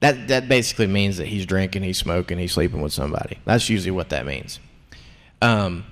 That 0.00 0.28
that 0.28 0.48
basically 0.48 0.86
means 0.86 1.16
that 1.16 1.26
he's 1.26 1.46
drinking, 1.46 1.82
he's 1.82 1.98
smoking, 1.98 2.38
he's 2.38 2.52
sleeping 2.52 2.80
with 2.80 2.92
somebody. 2.92 3.38
That's 3.44 3.68
usually 3.68 3.90
what 3.90 4.10
that 4.10 4.26
means. 4.26 4.60
Um, 5.42 5.84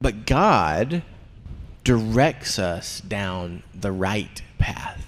but 0.00 0.26
God 0.26 1.02
directs 1.84 2.58
us 2.58 3.00
down 3.00 3.62
the 3.74 3.92
right 3.92 4.42
path. 4.58 5.04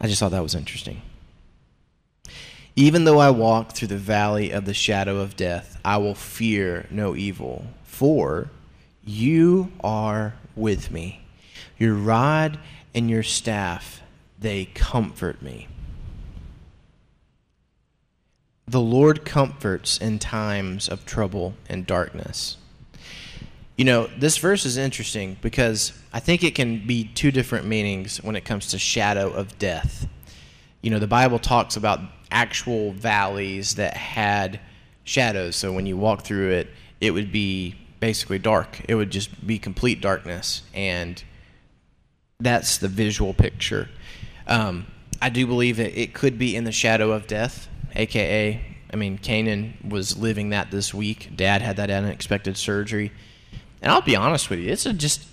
I 0.00 0.06
just 0.06 0.20
thought 0.20 0.32
that 0.32 0.42
was 0.42 0.54
interesting. 0.54 1.02
Even 2.76 3.04
though 3.04 3.18
I 3.18 3.30
walk 3.30 3.72
through 3.72 3.88
the 3.88 3.96
valley 3.96 4.50
of 4.50 4.64
the 4.64 4.74
shadow 4.74 5.18
of 5.20 5.36
death, 5.36 5.78
I 5.84 5.96
will 5.98 6.14
fear 6.14 6.86
no 6.90 7.14
evil, 7.14 7.66
for 7.84 8.50
you 9.04 9.70
are 9.82 10.34
with 10.56 10.90
me. 10.90 11.24
Your 11.78 11.94
rod 11.94 12.58
and 12.94 13.08
your 13.08 13.22
staff, 13.22 14.00
they 14.38 14.66
comfort 14.66 15.40
me. 15.40 15.68
The 18.66 18.80
Lord 18.80 19.24
comforts 19.24 19.98
in 19.98 20.18
times 20.18 20.88
of 20.88 21.04
trouble 21.04 21.54
and 21.68 21.86
darkness. 21.86 22.56
You 23.76 23.84
know, 23.84 24.08
this 24.18 24.38
verse 24.38 24.64
is 24.64 24.76
interesting 24.76 25.36
because 25.42 25.92
I 26.14 26.20
think 26.20 26.44
it 26.44 26.54
can 26.54 26.86
be 26.86 27.04
two 27.04 27.32
different 27.32 27.66
meanings 27.66 28.22
when 28.22 28.36
it 28.36 28.44
comes 28.44 28.68
to 28.68 28.78
shadow 28.78 29.32
of 29.32 29.58
death. 29.58 30.06
You 30.80 30.90
know, 30.90 31.00
the 31.00 31.08
Bible 31.08 31.40
talks 31.40 31.76
about 31.76 31.98
actual 32.30 32.92
valleys 32.92 33.74
that 33.74 33.96
had 33.96 34.60
shadows. 35.02 35.56
So 35.56 35.72
when 35.72 35.86
you 35.86 35.96
walk 35.96 36.22
through 36.22 36.50
it, 36.52 36.68
it 37.00 37.10
would 37.10 37.32
be 37.32 37.74
basically 37.98 38.38
dark. 38.38 38.80
It 38.88 38.94
would 38.94 39.10
just 39.10 39.44
be 39.44 39.58
complete 39.58 40.00
darkness. 40.00 40.62
And 40.72 41.22
that's 42.38 42.78
the 42.78 42.86
visual 42.86 43.34
picture. 43.34 43.88
Um, 44.46 44.86
I 45.20 45.30
do 45.30 45.48
believe 45.48 45.78
that 45.78 46.00
it 46.00 46.14
could 46.14 46.38
be 46.38 46.54
in 46.54 46.62
the 46.62 46.70
shadow 46.70 47.10
of 47.10 47.26
death, 47.26 47.66
aka, 47.96 48.64
I 48.92 48.96
mean, 48.96 49.18
Canaan 49.18 49.74
was 49.88 50.16
living 50.16 50.50
that 50.50 50.70
this 50.70 50.94
week. 50.94 51.30
Dad 51.34 51.62
had 51.62 51.74
that 51.78 51.90
unexpected 51.90 52.56
surgery. 52.56 53.10
And 53.82 53.90
I'll 53.90 54.00
be 54.00 54.14
honest 54.14 54.48
with 54.48 54.60
you, 54.60 54.70
it's 54.70 54.86
a 54.86 54.92
just 54.92 55.26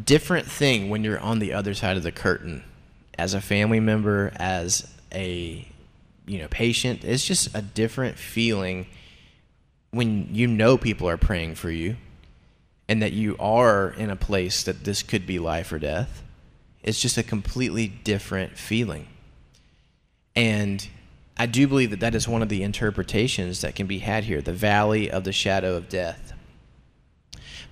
different 0.00 0.46
thing 0.46 0.88
when 0.88 1.04
you're 1.04 1.20
on 1.20 1.38
the 1.38 1.52
other 1.52 1.74
side 1.74 1.96
of 1.96 2.02
the 2.02 2.12
curtain 2.12 2.64
as 3.18 3.34
a 3.34 3.40
family 3.40 3.80
member, 3.80 4.32
as 4.36 4.90
a 5.12 5.66
you 6.26 6.38
know 6.38 6.48
patient. 6.48 7.04
It's 7.04 7.24
just 7.24 7.54
a 7.54 7.62
different 7.62 8.18
feeling 8.18 8.86
when 9.90 10.34
you 10.34 10.46
know 10.46 10.78
people 10.78 11.08
are 11.08 11.16
praying 11.16 11.56
for 11.56 11.70
you 11.70 11.96
and 12.88 13.02
that 13.02 13.12
you 13.12 13.36
are 13.38 13.90
in 13.90 14.10
a 14.10 14.16
place 14.16 14.64
that 14.64 14.84
this 14.84 15.02
could 15.02 15.26
be 15.26 15.38
life 15.38 15.72
or 15.72 15.78
death. 15.78 16.22
It's 16.82 17.00
just 17.00 17.16
a 17.16 17.22
completely 17.22 17.86
different 17.86 18.56
feeling. 18.56 19.06
And 20.34 20.86
i 21.36 21.46
do 21.46 21.66
believe 21.66 21.90
that 21.90 22.00
that 22.00 22.14
is 22.14 22.28
one 22.28 22.42
of 22.42 22.50
the 22.50 22.62
interpretations 22.62 23.62
that 23.62 23.74
can 23.74 23.86
be 23.86 23.98
had 23.98 24.24
here 24.24 24.42
the 24.42 24.52
valley 24.52 25.10
of 25.10 25.24
the 25.24 25.32
shadow 25.32 25.74
of 25.76 25.88
death 25.88 26.31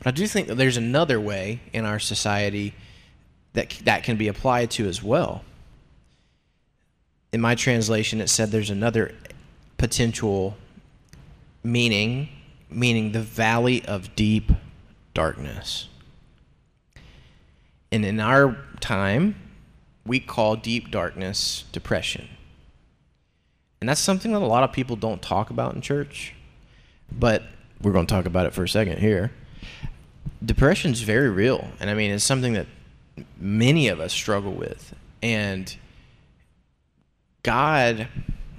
but 0.00 0.08
i 0.08 0.10
do 0.10 0.26
think 0.26 0.48
that 0.48 0.56
there's 0.56 0.76
another 0.76 1.20
way 1.20 1.60
in 1.72 1.84
our 1.84 2.00
society 2.00 2.74
that 3.52 3.70
that 3.84 4.02
can 4.02 4.16
be 4.16 4.26
applied 4.26 4.70
to 4.70 4.88
as 4.88 5.02
well 5.02 5.44
in 7.32 7.40
my 7.40 7.54
translation, 7.54 8.20
it 8.20 8.28
said 8.28 8.50
there's 8.50 8.70
another 8.70 9.14
potential 9.78 10.56
meaning, 11.62 12.28
meaning 12.68 13.12
the 13.12 13.20
valley 13.20 13.84
of 13.84 14.14
deep 14.16 14.50
darkness. 15.14 15.88
And 17.92 18.04
in 18.04 18.20
our 18.20 18.56
time, 18.80 19.36
we 20.06 20.20
call 20.20 20.56
deep 20.56 20.90
darkness 20.90 21.64
depression. 21.72 22.28
And 23.80 23.88
that's 23.88 24.00
something 24.00 24.32
that 24.32 24.42
a 24.42 24.46
lot 24.46 24.62
of 24.62 24.72
people 24.72 24.96
don't 24.96 25.22
talk 25.22 25.50
about 25.50 25.74
in 25.74 25.80
church, 25.80 26.34
but 27.10 27.42
we're 27.80 27.92
going 27.92 28.06
to 28.06 28.12
talk 28.12 28.26
about 28.26 28.46
it 28.46 28.52
for 28.52 28.64
a 28.64 28.68
second 28.68 28.98
here. 28.98 29.30
Depression 30.44 30.92
is 30.92 31.02
very 31.02 31.28
real. 31.28 31.68
And 31.80 31.90
I 31.90 31.94
mean, 31.94 32.10
it's 32.10 32.24
something 32.24 32.54
that 32.54 32.66
many 33.38 33.88
of 33.88 34.00
us 34.00 34.12
struggle 34.12 34.52
with. 34.52 34.94
And 35.22 35.74
God, 37.42 38.08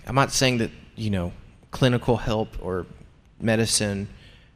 I'm 0.05 0.15
not 0.15 0.31
saying 0.31 0.59
that, 0.59 0.71
you 0.95 1.09
know, 1.09 1.33
clinical 1.71 2.17
help 2.17 2.49
or 2.61 2.85
medicine 3.39 4.07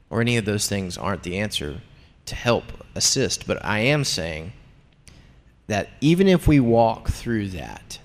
or 0.10 0.22
any 0.22 0.38
of 0.38 0.46
those 0.46 0.68
things 0.68 0.98
aren't 0.98 1.24
the 1.24 1.38
answer 1.38 1.82
to 2.26 2.36
help 2.36 2.66
assist, 2.96 3.48
but 3.48 3.64
I 3.64 3.80
am 3.80 4.04
saying 4.04 4.54
that 5.68 5.90
even 6.02 6.28
if 6.28 6.48
we 6.48 6.60
walk 6.60 7.10
through 7.10 7.50
that, 7.50 8.00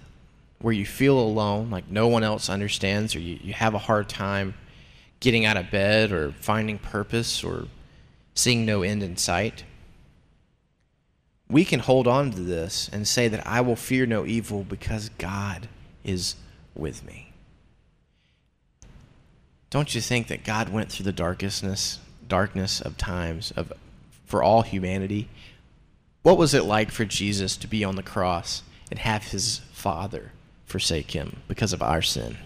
where 0.60 0.74
you 0.74 0.84
feel 0.84 1.18
alone, 1.18 1.70
like 1.70 1.90
no 1.90 2.08
one 2.08 2.22
else 2.22 2.50
understands, 2.50 3.16
or 3.16 3.20
you, 3.20 3.38
you 3.42 3.52
have 3.54 3.74
a 3.74 3.78
hard 3.78 4.08
time 4.08 4.54
getting 5.20 5.44
out 5.44 5.56
of 5.56 5.70
bed 5.70 6.12
or 6.12 6.32
finding 6.32 6.78
purpose 6.78 7.42
or 7.42 7.66
seeing 8.34 8.64
no 8.64 8.82
end 8.82 9.02
in 9.02 9.16
sight, 9.16 9.64
we 11.48 11.64
can 11.64 11.80
hold 11.80 12.06
on 12.06 12.30
to 12.30 12.40
this 12.40 12.88
and 12.92 13.06
say 13.06 13.28
that 13.28 13.46
I 13.46 13.60
will 13.60 13.76
fear 13.76 14.06
no 14.06 14.24
evil 14.24 14.62
because 14.62 15.08
God 15.18 15.68
is 16.04 16.36
with 16.74 17.04
me. 17.04 17.32
Don't 19.68 19.94
you 19.94 20.00
think 20.00 20.28
that 20.28 20.44
God 20.44 20.68
went 20.68 20.90
through 20.90 21.04
the 21.04 21.12
darkness, 21.12 21.98
darkness 22.28 22.80
of 22.80 22.96
times 22.96 23.52
of 23.52 23.72
for 24.26 24.42
all 24.42 24.62
humanity? 24.62 25.28
What 26.22 26.38
was 26.38 26.54
it 26.54 26.64
like 26.64 26.90
for 26.90 27.04
Jesus 27.04 27.56
to 27.56 27.66
be 27.66 27.82
on 27.82 27.96
the 27.96 28.02
cross 28.02 28.62
and 28.90 28.98
have 28.98 29.28
his 29.28 29.58
Father 29.72 30.32
forsake 30.66 31.12
him 31.12 31.42
because 31.48 31.72
of 31.72 31.82
our 31.82 32.02
sin? 32.02 32.36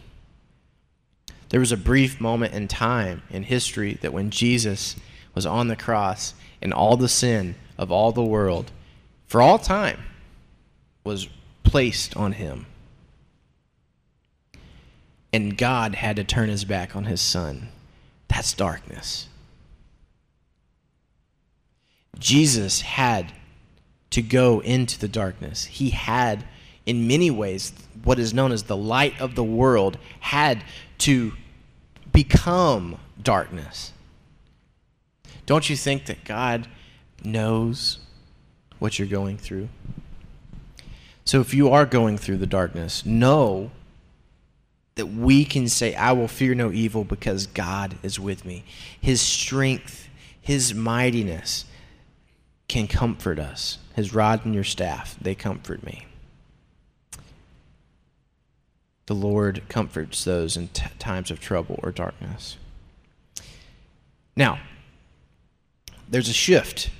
There 1.48 1.60
was 1.60 1.72
a 1.72 1.76
brief 1.76 2.20
moment 2.20 2.54
in 2.54 2.68
time 2.68 3.22
in 3.30 3.44
history 3.44 3.98
that 4.00 4.12
when 4.12 4.30
Jesus 4.30 4.96
was 5.34 5.46
on 5.46 5.68
the 5.68 5.76
cross 5.76 6.34
and 6.62 6.72
all 6.72 6.96
the 6.96 7.08
sin 7.08 7.54
of 7.76 7.90
all 7.90 8.12
the 8.12 8.24
world 8.24 8.70
for 9.26 9.42
all 9.42 9.58
time 9.58 9.98
was 11.04 11.28
placed 11.64 12.16
on 12.16 12.32
him 12.32 12.66
and 15.34 15.58
God 15.58 15.96
had 15.96 16.14
to 16.14 16.22
turn 16.22 16.48
his 16.48 16.64
back 16.64 16.94
on 16.94 17.06
his 17.06 17.20
son. 17.20 17.70
That's 18.28 18.52
darkness. 18.52 19.26
Jesus 22.20 22.82
had 22.82 23.32
to 24.10 24.22
go 24.22 24.60
into 24.60 24.96
the 24.96 25.08
darkness. 25.08 25.64
He 25.64 25.90
had, 25.90 26.44
in 26.86 27.08
many 27.08 27.32
ways, 27.32 27.72
what 28.04 28.20
is 28.20 28.32
known 28.32 28.52
as 28.52 28.62
the 28.62 28.76
light 28.76 29.20
of 29.20 29.34
the 29.34 29.42
world, 29.42 29.98
had 30.20 30.62
to 30.98 31.32
become 32.12 32.96
darkness. 33.20 33.92
Don't 35.46 35.68
you 35.68 35.76
think 35.76 36.06
that 36.06 36.24
God 36.24 36.68
knows 37.22 37.98
what 38.78 38.98
you're 38.98 39.08
going 39.08 39.36
through? 39.36 39.68
So 41.24 41.40
if 41.40 41.54
you 41.54 41.70
are 41.70 41.86
going 41.86 42.18
through 42.18 42.38
the 42.38 42.46
darkness, 42.46 43.04
know 43.04 43.70
that 44.94 45.06
we 45.06 45.44
can 45.44 45.68
say, 45.68 45.94
I 45.94 46.12
will 46.12 46.28
fear 46.28 46.54
no 46.54 46.70
evil 46.70 47.04
because 47.04 47.46
God 47.46 47.96
is 48.02 48.20
with 48.20 48.44
me. 48.44 48.64
His 49.00 49.20
strength, 49.20 50.08
His 50.40 50.74
mightiness 50.74 51.64
can 52.68 52.86
comfort 52.86 53.38
us. 53.38 53.78
His 53.96 54.14
rod 54.14 54.44
and 54.44 54.54
your 54.54 54.64
staff, 54.64 55.16
they 55.20 55.34
comfort 55.34 55.82
me. 55.84 56.06
The 59.06 59.14
Lord 59.14 59.62
comforts 59.68 60.24
those 60.24 60.56
in 60.56 60.68
t- 60.68 60.86
times 60.98 61.30
of 61.30 61.40
trouble 61.40 61.78
or 61.82 61.92
darkness. 61.92 62.56
Now, 64.36 64.58
there's 66.08 66.28
a 66.28 66.34
shift. 66.34 66.90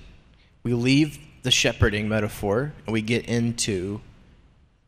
We 0.63 0.75
leave 0.75 1.19
the 1.43 1.51
shepherding 1.51 2.09
metaphor 2.09 2.73
and 2.87 2.93
we 2.93 3.03
get 3.03 3.27
into 3.27 4.01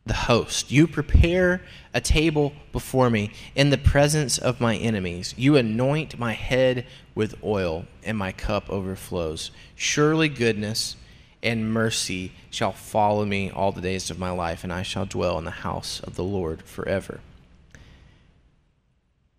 the 0.07 0.13
host. 0.13 0.71
You 0.71 0.87
prepare 0.87 1.61
a 1.93 2.01
table 2.01 2.53
before 2.71 3.09
me 3.09 3.31
in 3.55 3.69
the 3.69 3.77
presence 3.77 4.37
of 4.37 4.61
my 4.61 4.75
enemies. 4.77 5.33
You 5.37 5.57
anoint 5.57 6.17
my 6.17 6.33
head 6.33 6.85
with 7.13 7.35
oil, 7.43 7.85
and 8.03 8.17
my 8.17 8.31
cup 8.31 8.69
overflows. 8.69 9.51
Surely 9.75 10.29
goodness 10.29 10.95
and 11.41 11.71
mercy 11.71 12.31
shall 12.49 12.71
follow 12.71 13.25
me 13.25 13.49
all 13.49 13.71
the 13.71 13.81
days 13.81 14.09
of 14.09 14.19
my 14.19 14.29
life, 14.29 14.63
and 14.63 14.71
I 14.71 14.83
shall 14.83 15.05
dwell 15.05 15.37
in 15.37 15.45
the 15.45 15.51
house 15.51 15.99
of 16.01 16.15
the 16.15 16.23
Lord 16.23 16.61
forever. 16.63 17.19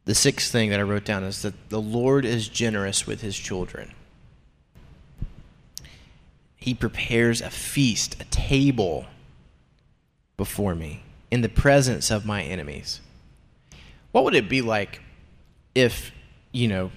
The 0.05 0.15
sixth 0.15 0.51
thing 0.51 0.71
that 0.71 0.81
I 0.81 0.85
wrote 0.85 1.05
down 1.05 1.23
is 1.23 1.43
that 1.43 1.69
the 1.69 1.81
Lord 1.81 2.25
is 2.25 2.49
generous 2.49 3.07
with 3.07 3.21
his 3.21 3.37
children. 3.37 3.93
He 6.59 6.75
prepares 6.75 7.41
a 7.41 7.51
feast, 7.51 8.21
a 8.21 8.25
table 8.25 9.07
before 10.37 10.75
me 10.75 11.03
in 11.31 11.41
the 11.41 11.49
presence 11.49 12.11
of 12.11 12.27
my 12.27 12.43
enemies. 12.43 13.01
What 14.13 14.25
would 14.25 14.35
it 14.35 14.49
be 14.49 14.63
like 14.63 15.01
if, 15.75 16.13
you 16.53 16.69
know, 16.69 16.91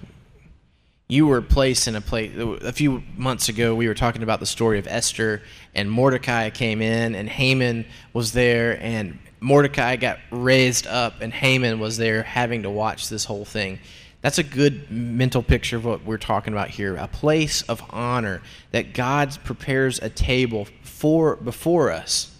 you 1.08 1.26
were 1.26 1.42
placed 1.42 1.88
in 1.88 1.94
a 1.94 2.00
place 2.00 2.32
a 2.36 2.72
few 2.72 3.02
months 3.16 3.50
ago 3.50 3.74
we 3.74 3.86
were 3.86 3.94
talking 3.94 4.22
about 4.22 4.40
the 4.40 4.46
story 4.46 4.78
of 4.78 4.86
Esther 4.86 5.42
and 5.74 5.90
Mordecai 5.90 6.48
came 6.48 6.80
in 6.80 7.14
and 7.14 7.28
Haman 7.28 7.84
was 8.14 8.32
there 8.32 8.82
and 8.82 9.18
Mordecai 9.38 9.96
got 9.96 10.20
raised 10.30 10.86
up 10.86 11.20
and 11.20 11.30
Haman 11.30 11.80
was 11.80 11.98
there 11.98 12.22
having 12.22 12.62
to 12.62 12.70
watch 12.70 13.10
this 13.10 13.26
whole 13.26 13.44
thing. 13.44 13.78
That's 14.22 14.38
a 14.38 14.44
good 14.44 14.88
mental 14.90 15.42
picture 15.42 15.76
of 15.76 15.84
what 15.84 16.04
we're 16.04 16.16
talking 16.16 16.52
about 16.52 16.70
here. 16.70 16.94
A 16.96 17.08
place 17.08 17.62
of 17.62 17.82
honor 17.90 18.40
that 18.70 18.94
God 18.94 19.36
prepares 19.42 19.98
a 19.98 20.08
table 20.08 20.68
for 20.82 21.34
before 21.36 21.90
us 21.90 22.34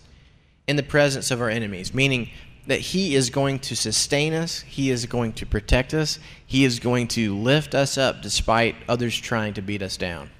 in 0.68 0.76
the 0.76 0.84
presence 0.84 1.32
of 1.32 1.40
our 1.40 1.50
enemies, 1.50 1.92
meaning 1.92 2.30
that 2.68 2.78
He 2.78 3.16
is 3.16 3.30
going 3.30 3.58
to 3.58 3.74
sustain 3.74 4.32
us, 4.32 4.60
He 4.60 4.90
is 4.90 5.06
going 5.06 5.32
to 5.34 5.44
protect 5.44 5.92
us, 5.92 6.20
He 6.46 6.64
is 6.64 6.78
going 6.78 7.08
to 7.08 7.36
lift 7.36 7.74
us 7.74 7.98
up 7.98 8.22
despite 8.22 8.76
others 8.88 9.18
trying 9.18 9.54
to 9.54 9.62
beat 9.62 9.82
us 9.82 9.96
down. 9.96 10.30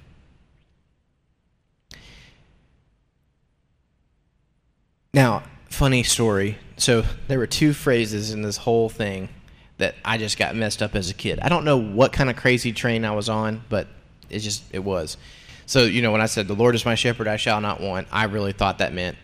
Now, 5.13 5.43
funny 5.69 6.03
story. 6.03 6.57
So, 6.77 7.03
there 7.27 7.37
were 7.37 7.45
two 7.47 7.73
phrases 7.73 8.31
in 8.31 8.41
this 8.41 8.57
whole 8.57 8.87
thing 8.87 9.29
that 9.77 9.95
I 10.05 10.17
just 10.17 10.37
got 10.37 10.55
messed 10.55 10.81
up 10.81 10.95
as 10.95 11.09
a 11.09 11.13
kid. 11.13 11.39
I 11.41 11.49
don't 11.49 11.65
know 11.65 11.77
what 11.77 12.13
kind 12.13 12.29
of 12.29 12.35
crazy 12.35 12.71
train 12.71 13.05
I 13.05 13.11
was 13.11 13.29
on, 13.29 13.63
but 13.69 13.87
it 14.29 14.39
just, 14.39 14.63
it 14.71 14.83
was. 14.83 15.17
So, 15.65 15.83
you 15.83 16.01
know, 16.01 16.11
when 16.11 16.21
I 16.21 16.27
said, 16.27 16.47
The 16.47 16.55
Lord 16.55 16.75
is 16.75 16.85
my 16.85 16.95
shepherd, 16.95 17.27
I 17.27 17.37
shall 17.37 17.61
not 17.61 17.81
want, 17.81 18.07
I 18.11 18.25
really 18.25 18.53
thought 18.53 18.79
that 18.79 18.93
meant 18.93 19.17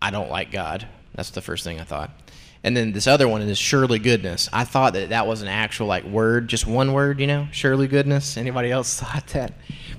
I 0.00 0.10
don't 0.10 0.30
like 0.30 0.50
God. 0.50 0.86
That's 1.14 1.30
the 1.30 1.42
first 1.42 1.64
thing 1.64 1.80
I 1.80 1.84
thought. 1.84 2.10
And 2.62 2.76
then 2.76 2.92
this 2.92 3.06
other 3.06 3.26
one 3.26 3.40
is 3.42 3.58
surely 3.58 3.98
goodness. 3.98 4.48
I 4.52 4.64
thought 4.64 4.92
that 4.92 5.08
that 5.10 5.26
was 5.26 5.40
an 5.42 5.48
actual 5.48 5.86
like 5.86 6.04
word, 6.04 6.48
just 6.48 6.66
one 6.66 6.92
word, 6.92 7.18
you 7.18 7.26
know, 7.26 7.48
surely 7.52 7.88
goodness. 7.88 8.36
Anybody 8.36 8.70
else 8.70 9.00
thought 9.00 9.26
that? 9.28 9.54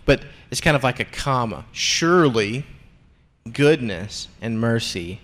But 0.06 0.24
it's 0.52 0.62
kind 0.62 0.76
of 0.78 0.84
like 0.84 1.00
a 1.00 1.06
comma. 1.06 1.66
Surely 1.72 2.66
goodness 3.52 4.28
and 4.42 4.60
mercy 4.60 5.22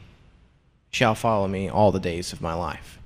shall 0.89 1.13
follow 1.13 1.47
me 1.47 1.69
all 1.69 1.91
the 1.91 1.99
days 1.99 2.33
of 2.33 2.41
my 2.41 2.53
life. 2.53 2.96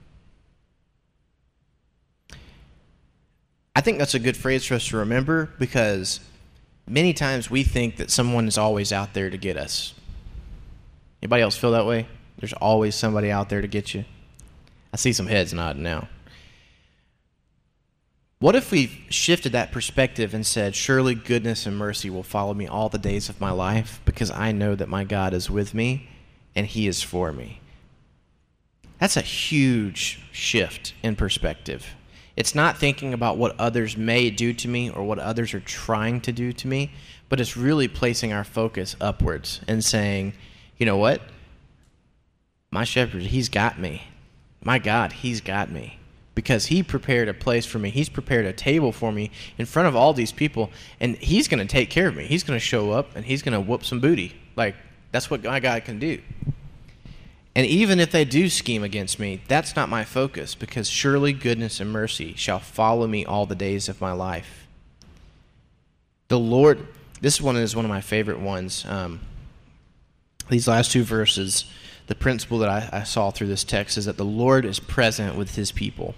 I 3.75 3.81
think 3.81 3.97
that's 3.97 4.13
a 4.13 4.19
good 4.19 4.35
phrase 4.35 4.65
for 4.65 4.75
us 4.75 4.87
to 4.89 4.97
remember 4.97 5.49
because 5.57 6.19
many 6.87 7.13
times 7.13 7.49
we 7.49 7.63
think 7.63 7.97
that 7.97 8.11
someone 8.11 8.47
is 8.47 8.57
always 8.57 8.91
out 8.91 9.13
there 9.13 9.29
to 9.29 9.37
get 9.37 9.57
us. 9.57 9.93
Anybody 11.21 11.43
else 11.43 11.57
feel 11.57 11.71
that 11.71 11.85
way? 11.85 12.07
There's 12.37 12.53
always 12.53 12.95
somebody 12.95 13.31
out 13.31 13.49
there 13.49 13.61
to 13.61 13.67
get 13.67 13.93
you. 13.93 14.03
I 14.93 14.97
see 14.97 15.13
some 15.13 15.27
heads 15.27 15.53
nodding 15.53 15.83
now. 15.83 16.09
What 18.39 18.55
if 18.55 18.71
we 18.71 19.05
shifted 19.09 19.51
that 19.51 19.71
perspective 19.71 20.33
and 20.33 20.45
said, 20.45 20.75
Surely 20.75 21.13
goodness 21.13 21.67
and 21.67 21.77
mercy 21.77 22.09
will 22.09 22.23
follow 22.23 22.55
me 22.55 22.65
all 22.65 22.89
the 22.89 22.97
days 22.97 23.29
of 23.29 23.39
my 23.39 23.51
life 23.51 24.01
because 24.03 24.31
I 24.31 24.51
know 24.51 24.73
that 24.75 24.89
my 24.89 25.03
God 25.03 25.33
is 25.33 25.49
with 25.49 25.75
me 25.75 26.09
and 26.55 26.65
he 26.65 26.87
is 26.87 27.03
for 27.03 27.31
me? 27.31 27.61
That's 28.99 29.15
a 29.15 29.21
huge 29.21 30.21
shift 30.31 30.93
in 31.03 31.15
perspective. 31.15 31.85
It's 32.41 32.53
not 32.53 32.77
thinking 32.77 33.13
about 33.13 33.37
what 33.37 33.57
others 33.57 33.95
may 33.95 34.29
do 34.29 34.51
to 34.51 34.67
me 34.67 34.89
or 34.89 35.03
what 35.03 35.19
others 35.19 35.53
are 35.53 35.61
trying 35.61 36.19
to 36.21 36.33
do 36.33 36.51
to 36.51 36.67
me, 36.67 36.91
but 37.29 37.39
it's 37.39 37.55
really 37.55 37.87
placing 37.87 38.33
our 38.33 38.43
focus 38.43 38.97
upwards 38.99 39.61
and 39.67 39.81
saying, 39.83 40.33
you 40.77 40.85
know 40.85 40.97
what? 40.97 41.21
My 42.69 42.83
shepherd, 42.83 43.21
he's 43.21 43.47
got 43.47 43.79
me 43.79 44.03
my 44.63 44.79
God, 44.79 45.11
He's 45.13 45.41
got 45.41 45.71
me 45.71 45.97
because 46.35 46.67
He 46.67 46.83
prepared 46.83 47.27
a 47.27 47.33
place 47.33 47.65
for 47.65 47.79
me. 47.79 47.89
He's 47.89 48.09
prepared 48.09 48.45
a 48.45 48.53
table 48.53 48.91
for 48.91 49.11
me 49.11 49.31
in 49.57 49.65
front 49.65 49.87
of 49.87 49.95
all 49.95 50.13
these 50.13 50.31
people, 50.31 50.69
and 50.99 51.15
He's 51.17 51.47
going 51.47 51.65
to 51.65 51.71
take 51.71 51.89
care 51.89 52.07
of 52.07 52.15
me. 52.15 52.25
He's 52.25 52.43
going 52.43 52.59
to 52.59 52.65
show 52.65 52.91
up 52.91 53.15
and 53.15 53.25
He's 53.25 53.41
going 53.41 53.53
to 53.53 53.59
whoop 53.59 53.83
some 53.83 53.99
booty. 53.99 54.35
Like, 54.55 54.75
that's 55.11 55.29
what 55.29 55.43
my 55.43 55.59
God 55.59 55.83
can 55.83 55.99
do. 55.99 56.19
And 57.55 57.65
even 57.67 57.99
if 57.99 58.11
they 58.11 58.23
do 58.23 58.49
scheme 58.49 58.83
against 58.83 59.19
me, 59.19 59.41
that's 59.47 59.75
not 59.75 59.89
my 59.89 60.03
focus 60.03 60.55
because 60.55 60.89
surely 60.89 61.33
goodness 61.33 61.79
and 61.79 61.91
mercy 61.91 62.33
shall 62.35 62.59
follow 62.59 63.07
me 63.07 63.25
all 63.25 63.45
the 63.45 63.55
days 63.55 63.89
of 63.89 63.99
my 63.99 64.13
life. 64.13 64.67
The 66.29 66.39
Lord, 66.39 66.87
this 67.19 67.41
one 67.41 67.57
is 67.57 67.75
one 67.75 67.83
of 67.83 67.89
my 67.89 67.99
favorite 67.99 68.39
ones. 68.39 68.85
Um, 68.87 69.19
these 70.49 70.67
last 70.67 70.91
two 70.91 71.03
verses 71.03 71.65
the 72.11 72.15
principle 72.15 72.57
that 72.57 72.67
I, 72.67 72.89
I 72.91 73.03
saw 73.03 73.31
through 73.31 73.47
this 73.47 73.63
text 73.63 73.97
is 73.97 74.03
that 74.03 74.17
the 74.17 74.25
Lord 74.25 74.65
is 74.65 74.81
present 74.81 75.37
with 75.37 75.55
his 75.55 75.71
people. 75.71 76.13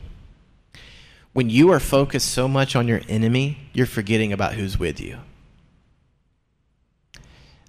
When 1.33 1.51
you 1.51 1.71
are 1.71 1.79
focused 1.79 2.31
so 2.31 2.47
much 2.47 2.75
on 2.75 2.87
your 2.87 3.01
enemy, 3.07 3.69
you're 3.73 3.85
forgetting 3.85 4.33
about 4.33 4.53
who's 4.55 4.79
with 4.79 4.99
you. 4.99 5.19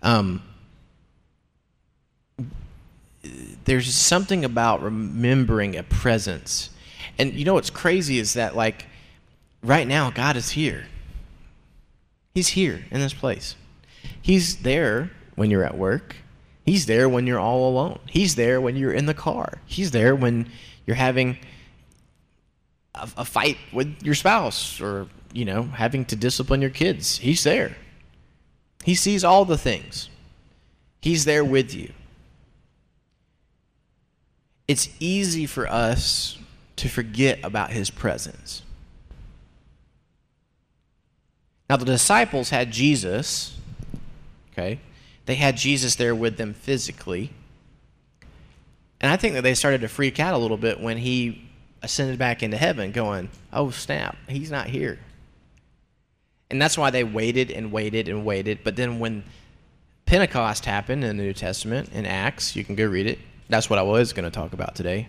Um, 0.02 0.42
there's 3.64 3.94
something 3.94 4.44
about 4.44 4.82
remembering 4.82 5.76
a 5.76 5.82
presence. 5.82 6.70
And 7.18 7.32
you 7.34 7.44
know 7.44 7.54
what's 7.54 7.70
crazy 7.70 8.18
is 8.18 8.34
that, 8.34 8.56
like, 8.56 8.86
right 9.62 9.86
now, 9.86 10.10
God 10.10 10.36
is 10.36 10.50
here. 10.50 10.86
He's 12.34 12.48
here 12.48 12.84
in 12.90 13.00
this 13.00 13.14
place. 13.14 13.56
He's 14.20 14.56
there 14.56 15.10
when 15.34 15.50
you're 15.50 15.64
at 15.64 15.78
work. 15.78 16.16
He's 16.64 16.86
there 16.86 17.08
when 17.08 17.26
you're 17.26 17.38
all 17.38 17.68
alone. 17.68 18.00
He's 18.06 18.34
there 18.34 18.60
when 18.60 18.76
you're 18.76 18.92
in 18.92 19.06
the 19.06 19.14
car. 19.14 19.58
He's 19.66 19.90
there 19.90 20.14
when 20.14 20.50
you're 20.86 20.96
having 20.96 21.38
a, 22.94 23.08
a, 23.18 23.24
fight 23.24 23.58
with 23.72 24.02
your 24.02 24.14
spouse 24.14 24.80
or, 24.80 25.08
you 25.32 25.44
know, 25.44 25.64
having 25.64 26.04
to 26.06 26.16
discipline 26.16 26.60
your 26.62 26.70
kids. 26.70 27.18
He's 27.18 27.44
there. 27.44 27.76
He 28.82 28.94
sees 28.94 29.24
all 29.24 29.44
the 29.44 29.58
things. 29.58 30.08
He's 31.00 31.24
there 31.24 31.44
with 31.44 31.74
you. 31.74 31.92
It's 34.66 34.88
easy 34.98 35.46
for 35.46 35.66
us 35.68 36.38
to 36.76 36.88
forget 36.88 37.38
about 37.42 37.70
his 37.70 37.90
presence. 37.90 38.62
Now, 41.68 41.76
the 41.76 41.84
disciples 41.84 42.50
had 42.50 42.70
Jesus, 42.70 43.56
okay? 44.52 44.80
They 45.26 45.34
had 45.36 45.56
Jesus 45.56 45.94
there 45.96 46.14
with 46.14 46.36
them 46.36 46.54
physically. 46.54 47.32
And 49.00 49.10
I 49.10 49.16
think 49.16 49.34
that 49.34 49.42
they 49.42 49.54
started 49.54 49.80
to 49.82 49.88
freak 49.88 50.20
out 50.20 50.34
a 50.34 50.38
little 50.38 50.56
bit 50.56 50.80
when 50.80 50.98
he 50.98 51.48
ascended 51.82 52.18
back 52.18 52.42
into 52.42 52.56
heaven, 52.56 52.92
going, 52.92 53.28
oh, 53.52 53.70
snap, 53.70 54.16
he's 54.28 54.50
not 54.50 54.66
here. 54.66 54.98
And 56.50 56.60
that's 56.60 56.78
why 56.78 56.90
they 56.90 57.04
waited 57.04 57.50
and 57.50 57.72
waited 57.72 58.08
and 58.08 58.24
waited. 58.24 58.60
But 58.62 58.76
then 58.76 58.98
when 58.98 59.24
Pentecost 60.06 60.66
happened 60.66 61.04
in 61.04 61.16
the 61.16 61.22
New 61.22 61.32
Testament, 61.32 61.90
in 61.92 62.06
Acts, 62.06 62.54
you 62.54 62.64
can 62.64 62.74
go 62.74 62.86
read 62.86 63.06
it. 63.06 63.18
That's 63.48 63.68
what 63.68 63.78
I 63.78 63.82
was 63.82 64.12
going 64.12 64.24
to 64.24 64.30
talk 64.30 64.52
about 64.52 64.74
today. 64.74 65.08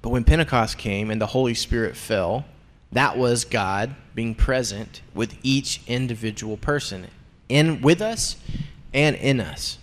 But 0.00 0.10
when 0.10 0.24
Pentecost 0.24 0.78
came 0.78 1.10
and 1.10 1.20
the 1.20 1.26
Holy 1.26 1.54
Spirit 1.54 1.96
fell, 1.96 2.44
that 2.92 3.18
was 3.18 3.44
God 3.44 3.94
being 4.14 4.34
present 4.34 5.02
with 5.14 5.36
each 5.42 5.80
individual 5.86 6.56
person 6.56 7.08
in 7.48 7.80
with 7.82 8.00
us 8.00 8.36
and 8.94 9.16
in 9.16 9.40
us. 9.40 9.78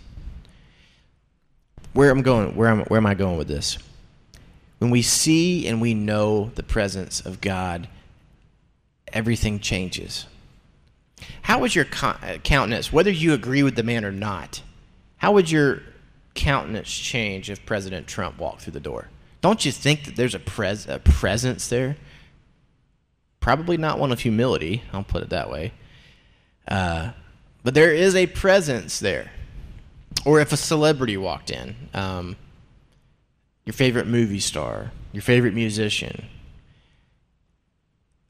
Where 1.93 2.09
I'm 2.09 2.21
going, 2.21 2.55
where 2.55 2.69
am 2.69 2.81
where 2.85 2.97
am 2.97 3.05
I 3.05 3.13
going 3.13 3.37
with 3.37 3.47
this? 3.47 3.77
When 4.79 4.89
we 4.89 5.01
see 5.01 5.67
and 5.67 5.79
we 5.79 5.93
know 5.93 6.51
the 6.55 6.63
presence 6.63 7.21
of 7.21 7.41
God, 7.41 7.87
everything 9.13 9.59
changes. 9.59 10.25
How 11.43 11.59
would 11.59 11.75
your 11.75 11.85
countenance, 11.85 12.91
whether 12.91 13.11
you 13.11 13.33
agree 13.33 13.63
with 13.63 13.75
the 13.75 13.83
man 13.83 14.03
or 14.03 14.11
not, 14.11 14.61
how 15.17 15.31
would 15.31 15.49
your 15.49 15.81
countenance 16.35 16.91
change 16.91 17.49
if 17.49 17.65
President 17.65 18.05
Trump 18.05 18.37
walked 18.37 18.61
through 18.61 18.73
the 18.73 18.79
door? 18.79 19.09
Don't 19.41 19.65
you 19.65 19.71
think 19.71 20.05
that 20.05 20.15
there's 20.15 20.35
a, 20.35 20.39
pres- 20.39 20.87
a 20.87 20.99
presence 20.99 21.67
there? 21.67 21.97
Probably 23.39 23.77
not 23.77 23.99
one 23.99 24.11
of 24.11 24.19
humility, 24.19 24.83
I'll 24.93 25.03
put 25.03 25.23
it 25.23 25.29
that 25.29 25.49
way. 25.49 25.73
Uh, 26.67 27.11
but 27.63 27.73
there 27.73 27.93
is 27.93 28.15
a 28.15 28.27
presence 28.27 28.99
there. 28.99 29.31
Or 30.25 30.39
if 30.39 30.51
a 30.51 30.57
celebrity 30.57 31.17
walked 31.17 31.51
in, 31.51 31.75
um, 31.93 32.35
your 33.65 33.73
favorite 33.73 34.07
movie 34.07 34.39
star, 34.39 34.91
your 35.11 35.21
favorite 35.21 35.53
musician, 35.53 36.25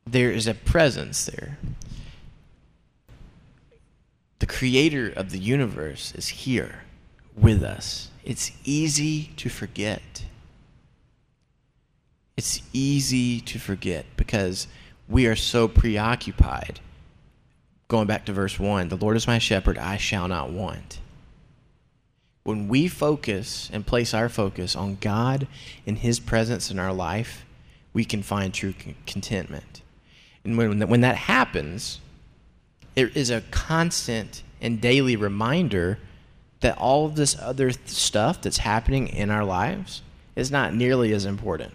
there 0.05 0.31
is 0.31 0.47
a 0.47 0.53
presence 0.53 1.25
there. 1.25 1.57
The 4.39 4.45
The 4.45 4.53
creator 4.53 5.09
of 5.09 5.31
the 5.31 5.39
universe 5.39 6.13
is 6.13 6.27
here 6.27 6.84
with 7.35 7.63
us. 7.63 8.09
It's 8.23 8.51
easy 8.63 9.31
to 9.37 9.49
forget. 9.49 10.25
It's 12.37 12.61
easy 12.73 13.39
to 13.41 13.59
forget 13.59 14.05
because 14.17 14.67
we 15.07 15.27
are 15.27 15.35
so 15.35 15.67
preoccupied. 15.67 16.79
Going 17.87 18.07
back 18.07 18.25
to 18.25 18.33
verse 18.33 18.59
1 18.59 18.89
The 18.89 18.97
Lord 18.97 19.15
is 19.15 19.27
my 19.27 19.37
shepherd, 19.37 19.77
I 19.77 19.97
shall 19.97 20.27
not 20.27 20.49
want. 20.49 20.99
When 22.43 22.67
we 22.67 22.87
focus 22.87 23.69
and 23.73 23.85
place 23.85 24.13
our 24.13 24.29
focus 24.29 24.75
on 24.75 24.97
God 25.01 25.47
and 25.85 25.97
His 25.97 26.19
presence 26.19 26.69
in 26.69 26.77
our 26.77 26.93
life, 26.93 27.45
we 27.93 28.05
can 28.05 28.21
find 28.21 28.53
true 28.53 28.73
contentment. 29.07 29.81
And 30.43 30.57
when, 30.57 30.87
when 30.87 31.01
that 31.01 31.15
happens, 31.15 32.01
there 32.93 33.09
is 33.09 33.29
a 33.29 33.41
constant 33.49 34.43
and 34.61 34.79
daily 34.79 35.15
reminder 35.15 35.97
that 36.61 36.77
all 36.77 37.05
of 37.05 37.15
this 37.15 37.37
other 37.39 37.71
th- 37.71 37.87
stuff 37.87 38.41
that's 38.41 38.57
happening 38.57 39.07
in 39.07 39.29
our 39.29 39.43
lives 39.43 40.01
is 40.35 40.51
not 40.51 40.73
nearly 40.73 41.13
as 41.13 41.25
important. 41.25 41.73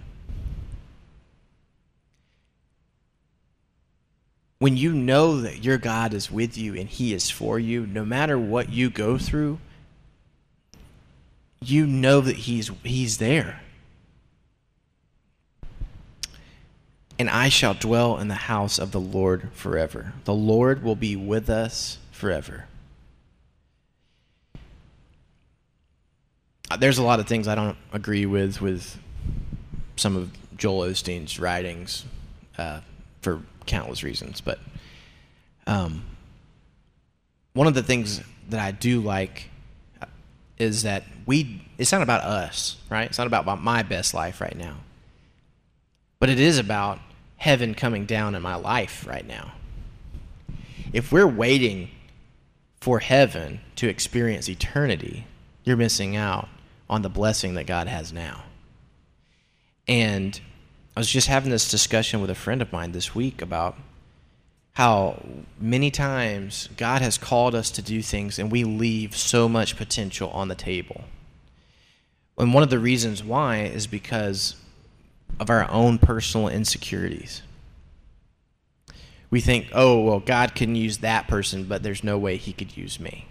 When 4.58 4.76
you 4.76 4.92
know 4.92 5.40
that 5.40 5.64
your 5.64 5.78
God 5.78 6.12
is 6.12 6.30
with 6.30 6.58
you 6.58 6.74
and 6.74 6.88
He 6.88 7.14
is 7.14 7.30
for 7.30 7.58
you, 7.58 7.86
no 7.86 8.04
matter 8.04 8.38
what 8.38 8.68
you 8.70 8.90
go 8.90 9.16
through, 9.16 9.58
you 11.62 11.86
know 11.86 12.20
that 12.20 12.36
He's 12.36 12.70
He's 12.82 13.18
there. 13.18 13.60
and 17.20 17.28
I 17.28 17.50
shall 17.50 17.74
dwell 17.74 18.16
in 18.16 18.28
the 18.28 18.34
house 18.34 18.78
of 18.78 18.92
the 18.92 18.98
Lord 18.98 19.50
forever. 19.52 20.14
The 20.24 20.32
Lord 20.32 20.82
will 20.82 20.96
be 20.96 21.16
with 21.16 21.50
us 21.50 21.98
forever. 22.10 22.64
Uh, 24.54 24.58
there's 26.78 26.98
a 26.98 27.02
lot 27.02 27.20
of 27.20 27.26
things 27.26 27.48
I 27.48 27.54
don't 27.54 27.76
agree 27.92 28.26
with 28.26 28.60
with 28.60 28.98
some 29.96 30.16
of 30.16 30.30
Joel 30.56 30.86
Osteen's 30.88 31.38
writings 31.38 32.04
uh, 32.58 32.80
for 33.22 33.42
countless 33.66 34.02
reasons, 34.02 34.40
but 34.40 34.58
um, 35.66 36.04
one 37.54 37.66
of 37.66 37.74
the 37.74 37.82
things 37.82 38.20
that 38.48 38.60
I 38.60 38.70
do 38.70 39.00
like 39.00 39.48
uh, 40.00 40.06
is 40.58 40.82
that 40.82 41.04
we. 41.26 41.66
It's 41.78 41.92
not 41.92 42.02
about 42.02 42.22
us, 42.24 42.76
right? 42.90 43.06
It's 43.08 43.18
not 43.18 43.26
about 43.26 43.62
my 43.62 43.82
best 43.82 44.12
life 44.12 44.40
right 44.40 44.56
now, 44.56 44.76
but 46.18 46.28
it 46.28 46.38
is 46.38 46.58
about 46.58 46.98
heaven 47.38 47.74
coming 47.74 48.04
down 48.04 48.34
in 48.34 48.42
my 48.42 48.54
life 48.54 49.06
right 49.06 49.26
now. 49.26 49.52
If 50.92 51.10
we're 51.10 51.26
waiting 51.26 51.90
for 52.80 52.98
heaven 52.98 53.60
to 53.76 53.88
experience 53.88 54.48
eternity, 54.48 55.26
you're 55.64 55.76
missing 55.76 56.16
out 56.16 56.48
on 56.90 57.02
the 57.02 57.08
blessing 57.08 57.54
that 57.54 57.66
God 57.66 57.86
has 57.86 58.12
now. 58.12 58.42
And 59.86 60.38
I 60.96 61.00
was 61.00 61.08
just 61.08 61.28
having 61.28 61.50
this 61.50 61.70
discussion 61.70 62.20
with 62.20 62.30
a 62.30 62.34
friend 62.34 62.60
of 62.60 62.72
mine 62.72 62.92
this 62.92 63.14
week 63.14 63.40
about 63.40 63.78
how 64.72 65.24
many 65.58 65.90
times 65.90 66.68
God 66.76 67.00
has 67.00 67.16
called 67.16 67.54
us 67.54 67.70
to 67.72 67.82
do 67.82 68.02
things 68.02 68.38
and 68.38 68.50
we 68.50 68.64
leave 68.64 69.16
so 69.16 69.48
much 69.48 69.76
potential 69.76 70.30
on 70.30 70.48
the 70.48 70.54
table. 70.54 71.04
And 72.36 72.52
one 72.52 72.64
of 72.64 72.70
the 72.70 72.78
reasons 72.78 73.22
why 73.22 73.62
is 73.62 73.86
because 73.86 74.56
of 75.38 75.48
our 75.48 75.70
own 75.70 75.98
personal 75.98 76.48
insecurities. 76.48 77.42
We 79.30 79.40
think, 79.40 79.68
oh, 79.72 80.00
well, 80.00 80.18
God 80.18 80.56
can 80.56 80.74
use 80.74 80.98
that 80.98 81.28
person, 81.28 81.64
but 81.64 81.84
there's 81.84 82.02
no 82.02 82.18
way 82.18 82.36
he 82.36 82.52
could 82.52 82.76
use 82.76 82.98
me. 82.98 83.26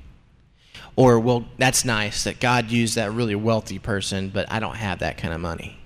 Or, 0.96 1.20
well, 1.20 1.46
that's 1.58 1.86
nice 1.86 2.24
that 2.26 2.40
God 2.40 2.72
used 2.72 2.96
that 2.96 3.12
really 3.12 3.36
wealthy 3.36 3.80
person, 3.80 4.30
but 4.30 4.52
I 4.52 4.60
don't 4.60 4.76
have 4.76 5.00
that 5.00 5.18
kind 5.18 5.34
of 5.34 5.40
money. 5.40 5.78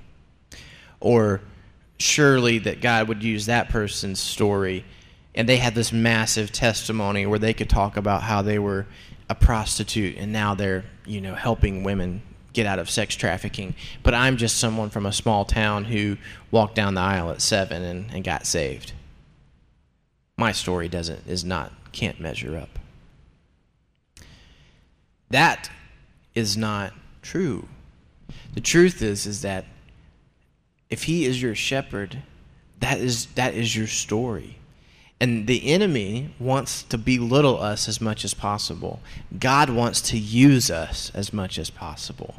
Or, 1.00 1.42
surely 2.04 2.60
that 2.60 2.82
God 2.82 3.08
would 3.08 3.24
use 3.24 3.46
that 3.46 3.70
person's 3.70 4.20
story 4.20 4.84
and 5.36 5.50
they 5.50 5.58
had 5.58 5.74
this 5.74 5.92
massive 5.92 6.52
testimony 6.52 7.26
where 7.26 7.40
they 7.40 7.54
could 7.54 7.70
talk 7.70 7.98
about 7.98 8.22
how 8.24 8.42
they 8.42 8.60
were 8.60 8.86
a 9.30 9.36
prostitute 9.36 10.18
and 10.18 10.32
now 10.32 10.54
they're, 10.54 10.84
you 11.06 11.22
know, 11.22 11.34
helping 11.34 11.84
women 11.84 12.22
get 12.52 12.68
out 12.68 12.78
of 12.78 12.90
sex 12.90 13.16
trafficking. 13.16 13.74
But 14.04 14.14
I'm 14.14 14.38
just 14.38 14.58
someone 14.58 14.90
from 14.90 15.06
a 15.06 15.12
small 15.12 15.44
town 15.46 15.86
who 15.86 16.18
walked 16.52 16.76
down 16.76 16.94
the 16.94 17.02
aisle 17.02 17.32
at 17.32 17.42
seven 17.42 17.82
and, 17.82 18.12
and 18.12 18.24
got 18.24 18.46
saved. 18.46 18.92
My 20.38 20.52
story 20.52 20.88
doesn't 20.88 21.26
is 21.26 21.44
not 21.44 21.72
can't 21.94 22.20
measure 22.20 22.58
up. 22.58 22.80
That 25.34 25.72
is 26.36 26.56
not 26.56 26.94
true. 27.24 27.68
The 28.54 28.62
truth 28.62 29.02
is 29.02 29.26
is 29.26 29.42
that 29.42 29.66
if 30.92 31.06
he 31.06 31.26
is 31.26 31.42
your 31.42 31.56
shepherd, 31.56 32.20
that 32.82 33.00
is 33.00 33.26
that 33.34 33.56
is 33.56 33.76
your 33.76 33.88
story. 33.88 34.60
And 35.20 35.48
the 35.48 35.72
enemy 35.72 36.36
wants 36.38 36.84
to 36.84 37.00
belittle 37.00 37.60
us 37.60 37.88
as 37.88 38.00
much 38.00 38.24
as 38.24 38.36
possible. 38.36 39.00
God 39.40 39.72
wants 39.72 40.02
to 40.12 40.20
use 40.20 40.70
us 40.70 41.12
as 41.16 41.34
much 41.34 41.58
as 41.58 41.72
possible. 41.72 42.36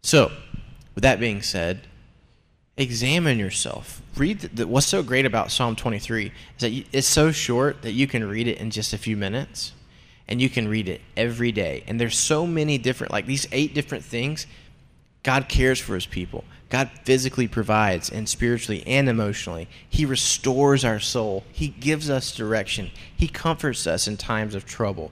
So, 0.00 0.30
with 0.94 1.02
that 1.02 1.18
being 1.18 1.42
said, 1.42 1.80
examine 2.76 3.40
yourself. 3.40 4.02
Read 4.14 4.38
the, 4.42 4.68
what's 4.68 4.86
so 4.86 5.02
great 5.02 5.26
about 5.26 5.50
Psalm 5.50 5.74
23 5.74 6.26
is 6.26 6.32
that 6.60 6.84
it's 6.92 7.08
so 7.08 7.32
short 7.32 7.82
that 7.82 7.92
you 7.92 8.06
can 8.06 8.28
read 8.28 8.46
it 8.46 8.58
in 8.58 8.70
just 8.70 8.92
a 8.92 8.98
few 8.98 9.16
minutes 9.16 9.72
and 10.28 10.40
you 10.40 10.50
can 10.50 10.68
read 10.68 10.88
it 10.88 11.00
every 11.16 11.52
day. 11.52 11.84
And 11.86 12.00
there's 12.00 12.18
so 12.18 12.46
many 12.46 12.78
different 12.78 13.12
like 13.12 13.26
these 13.26 13.46
eight 13.52 13.74
different 13.74 14.04
things. 14.04 14.46
God 15.22 15.48
cares 15.48 15.80
for 15.80 15.94
his 15.94 16.06
people. 16.06 16.44
God 16.68 16.90
physically 17.04 17.48
provides 17.48 18.10
and 18.10 18.28
spiritually 18.28 18.82
and 18.86 19.08
emotionally. 19.08 19.68
He 19.88 20.04
restores 20.04 20.84
our 20.84 21.00
soul. 21.00 21.44
He 21.50 21.68
gives 21.68 22.10
us 22.10 22.34
direction. 22.34 22.90
He 23.16 23.26
comforts 23.26 23.86
us 23.86 24.06
in 24.06 24.16
times 24.16 24.54
of 24.54 24.66
trouble. 24.66 25.10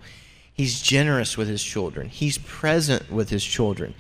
He's 0.53 0.81
generous 0.81 1.37
with 1.37 1.49
his 1.49 1.63
children. 1.63 2.09
He's 2.09 2.39
present 2.39 3.11
with 3.11 3.31
his 3.31 3.45
children. 3.45 3.95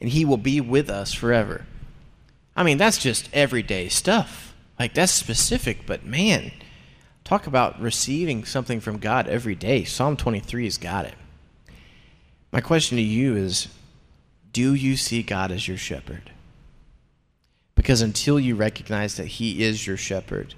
And 0.00 0.10
he 0.10 0.24
will 0.24 0.38
be 0.38 0.60
with 0.60 0.90
us 0.90 1.12
forever. 1.12 1.66
I 2.54 2.62
mean, 2.62 2.78
that's 2.78 2.98
just 2.98 3.28
everyday 3.32 3.88
stuff. 3.88 4.54
Like, 4.78 4.94
that's 4.94 5.12
specific, 5.12 5.86
but 5.86 6.04
man, 6.04 6.52
talk 7.28 7.46
about 7.46 7.78
receiving 7.78 8.42
something 8.46 8.80
from 8.80 8.96
God 8.96 9.28
every 9.28 9.54
day. 9.54 9.84
Psalm 9.84 10.16
23 10.16 10.64
has 10.64 10.78
got 10.78 11.04
it. 11.04 11.14
My 12.50 12.62
question 12.62 12.96
to 12.96 13.02
you 13.02 13.36
is 13.36 13.68
do 14.50 14.72
you 14.72 14.96
see 14.96 15.22
God 15.22 15.52
as 15.52 15.68
your 15.68 15.76
shepherd? 15.76 16.30
Because 17.74 18.00
until 18.00 18.40
you 18.40 18.56
recognize 18.56 19.16
that 19.16 19.26
He 19.26 19.62
is 19.62 19.86
your 19.86 19.98
shepherd 19.98 20.54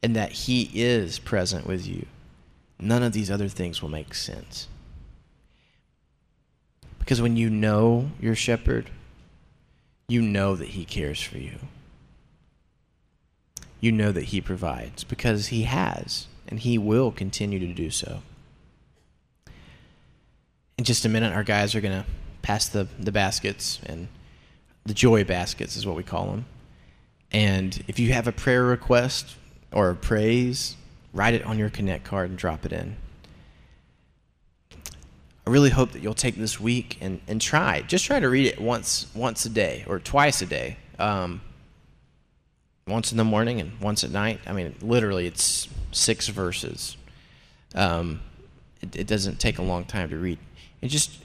and 0.00 0.14
that 0.14 0.30
He 0.30 0.70
is 0.74 1.18
present 1.18 1.66
with 1.66 1.84
you, 1.84 2.06
none 2.78 3.02
of 3.02 3.12
these 3.12 3.30
other 3.30 3.48
things 3.48 3.82
will 3.82 3.90
make 3.90 4.14
sense. 4.14 4.68
Because 7.00 7.20
when 7.20 7.36
you 7.36 7.50
know 7.50 8.12
your 8.20 8.36
shepherd, 8.36 8.90
you 10.06 10.22
know 10.22 10.54
that 10.54 10.68
He 10.68 10.84
cares 10.84 11.20
for 11.20 11.38
you. 11.38 11.58
You 13.84 13.92
know 13.92 14.12
that 14.12 14.24
He 14.24 14.40
provides 14.40 15.04
because 15.04 15.48
He 15.48 15.64
has, 15.64 16.26
and 16.48 16.58
He 16.58 16.78
will 16.78 17.12
continue 17.12 17.58
to 17.58 17.74
do 17.74 17.90
so. 17.90 18.22
In 20.78 20.84
just 20.84 21.04
a 21.04 21.08
minute, 21.10 21.34
our 21.34 21.44
guys 21.44 21.74
are 21.74 21.82
going 21.82 22.02
to 22.02 22.08
pass 22.40 22.66
the, 22.66 22.88
the 22.98 23.12
baskets 23.12 23.80
and 23.84 24.08
the 24.86 24.94
joy 24.94 25.22
baskets 25.22 25.76
is 25.76 25.86
what 25.86 25.96
we 25.96 26.02
call 26.02 26.28
them. 26.28 26.46
And 27.30 27.84
if 27.86 27.98
you 27.98 28.14
have 28.14 28.26
a 28.26 28.32
prayer 28.32 28.64
request 28.64 29.36
or 29.70 29.90
a 29.90 29.94
praise, 29.94 30.76
write 31.12 31.34
it 31.34 31.44
on 31.44 31.58
your 31.58 31.68
Connect 31.68 32.04
card 32.04 32.30
and 32.30 32.38
drop 32.38 32.64
it 32.64 32.72
in. 32.72 32.96
I 35.46 35.50
really 35.50 35.68
hope 35.68 35.92
that 35.92 36.00
you'll 36.00 36.14
take 36.14 36.36
this 36.36 36.58
week 36.58 36.96
and, 37.02 37.20
and 37.28 37.38
try. 37.38 37.82
Just 37.82 38.06
try 38.06 38.18
to 38.18 38.30
read 38.30 38.46
it 38.46 38.58
once 38.58 39.08
once 39.14 39.44
a 39.44 39.50
day 39.50 39.84
or 39.86 39.98
twice 39.98 40.40
a 40.40 40.46
day. 40.46 40.78
Um, 40.98 41.42
once 42.86 43.10
in 43.12 43.18
the 43.18 43.24
morning 43.24 43.60
and 43.60 43.80
once 43.80 44.04
at 44.04 44.10
night. 44.10 44.40
I 44.46 44.52
mean, 44.52 44.74
literally, 44.80 45.26
it's 45.26 45.68
six 45.92 46.28
verses. 46.28 46.96
Um, 47.74 48.20
it, 48.80 48.96
it 48.96 49.06
doesn't 49.06 49.40
take 49.40 49.58
a 49.58 49.62
long 49.62 49.84
time 49.84 50.10
to 50.10 50.16
read. 50.16 50.38
And 50.82 50.90
just 50.90 51.18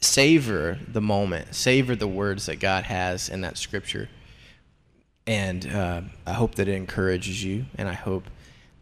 savor 0.00 0.78
the 0.86 1.00
moment, 1.00 1.54
savor 1.54 1.94
the 1.94 2.08
words 2.08 2.46
that 2.46 2.56
God 2.56 2.84
has 2.84 3.28
in 3.28 3.40
that 3.42 3.58
scripture. 3.58 4.08
And 5.26 5.66
uh, 5.66 6.02
I 6.26 6.32
hope 6.32 6.56
that 6.56 6.68
it 6.68 6.74
encourages 6.74 7.44
you, 7.44 7.66
and 7.76 7.88
I 7.88 7.92
hope 7.92 8.24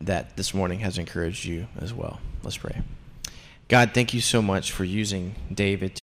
that 0.01 0.37
this 0.37 0.55
morning 0.55 0.81
has 0.81 0.97
encouraged 0.99 1.45
you 1.45 1.66
as 1.79 1.93
well. 1.93 2.21
Let's 2.43 2.57
pray. 2.57 2.83
God, 3.69 3.91
thank 3.93 4.14
you 4.14 4.21
so 4.21 4.41
much 4.41 4.73
for 4.73 4.85
using 4.85 5.35
David 5.53 5.95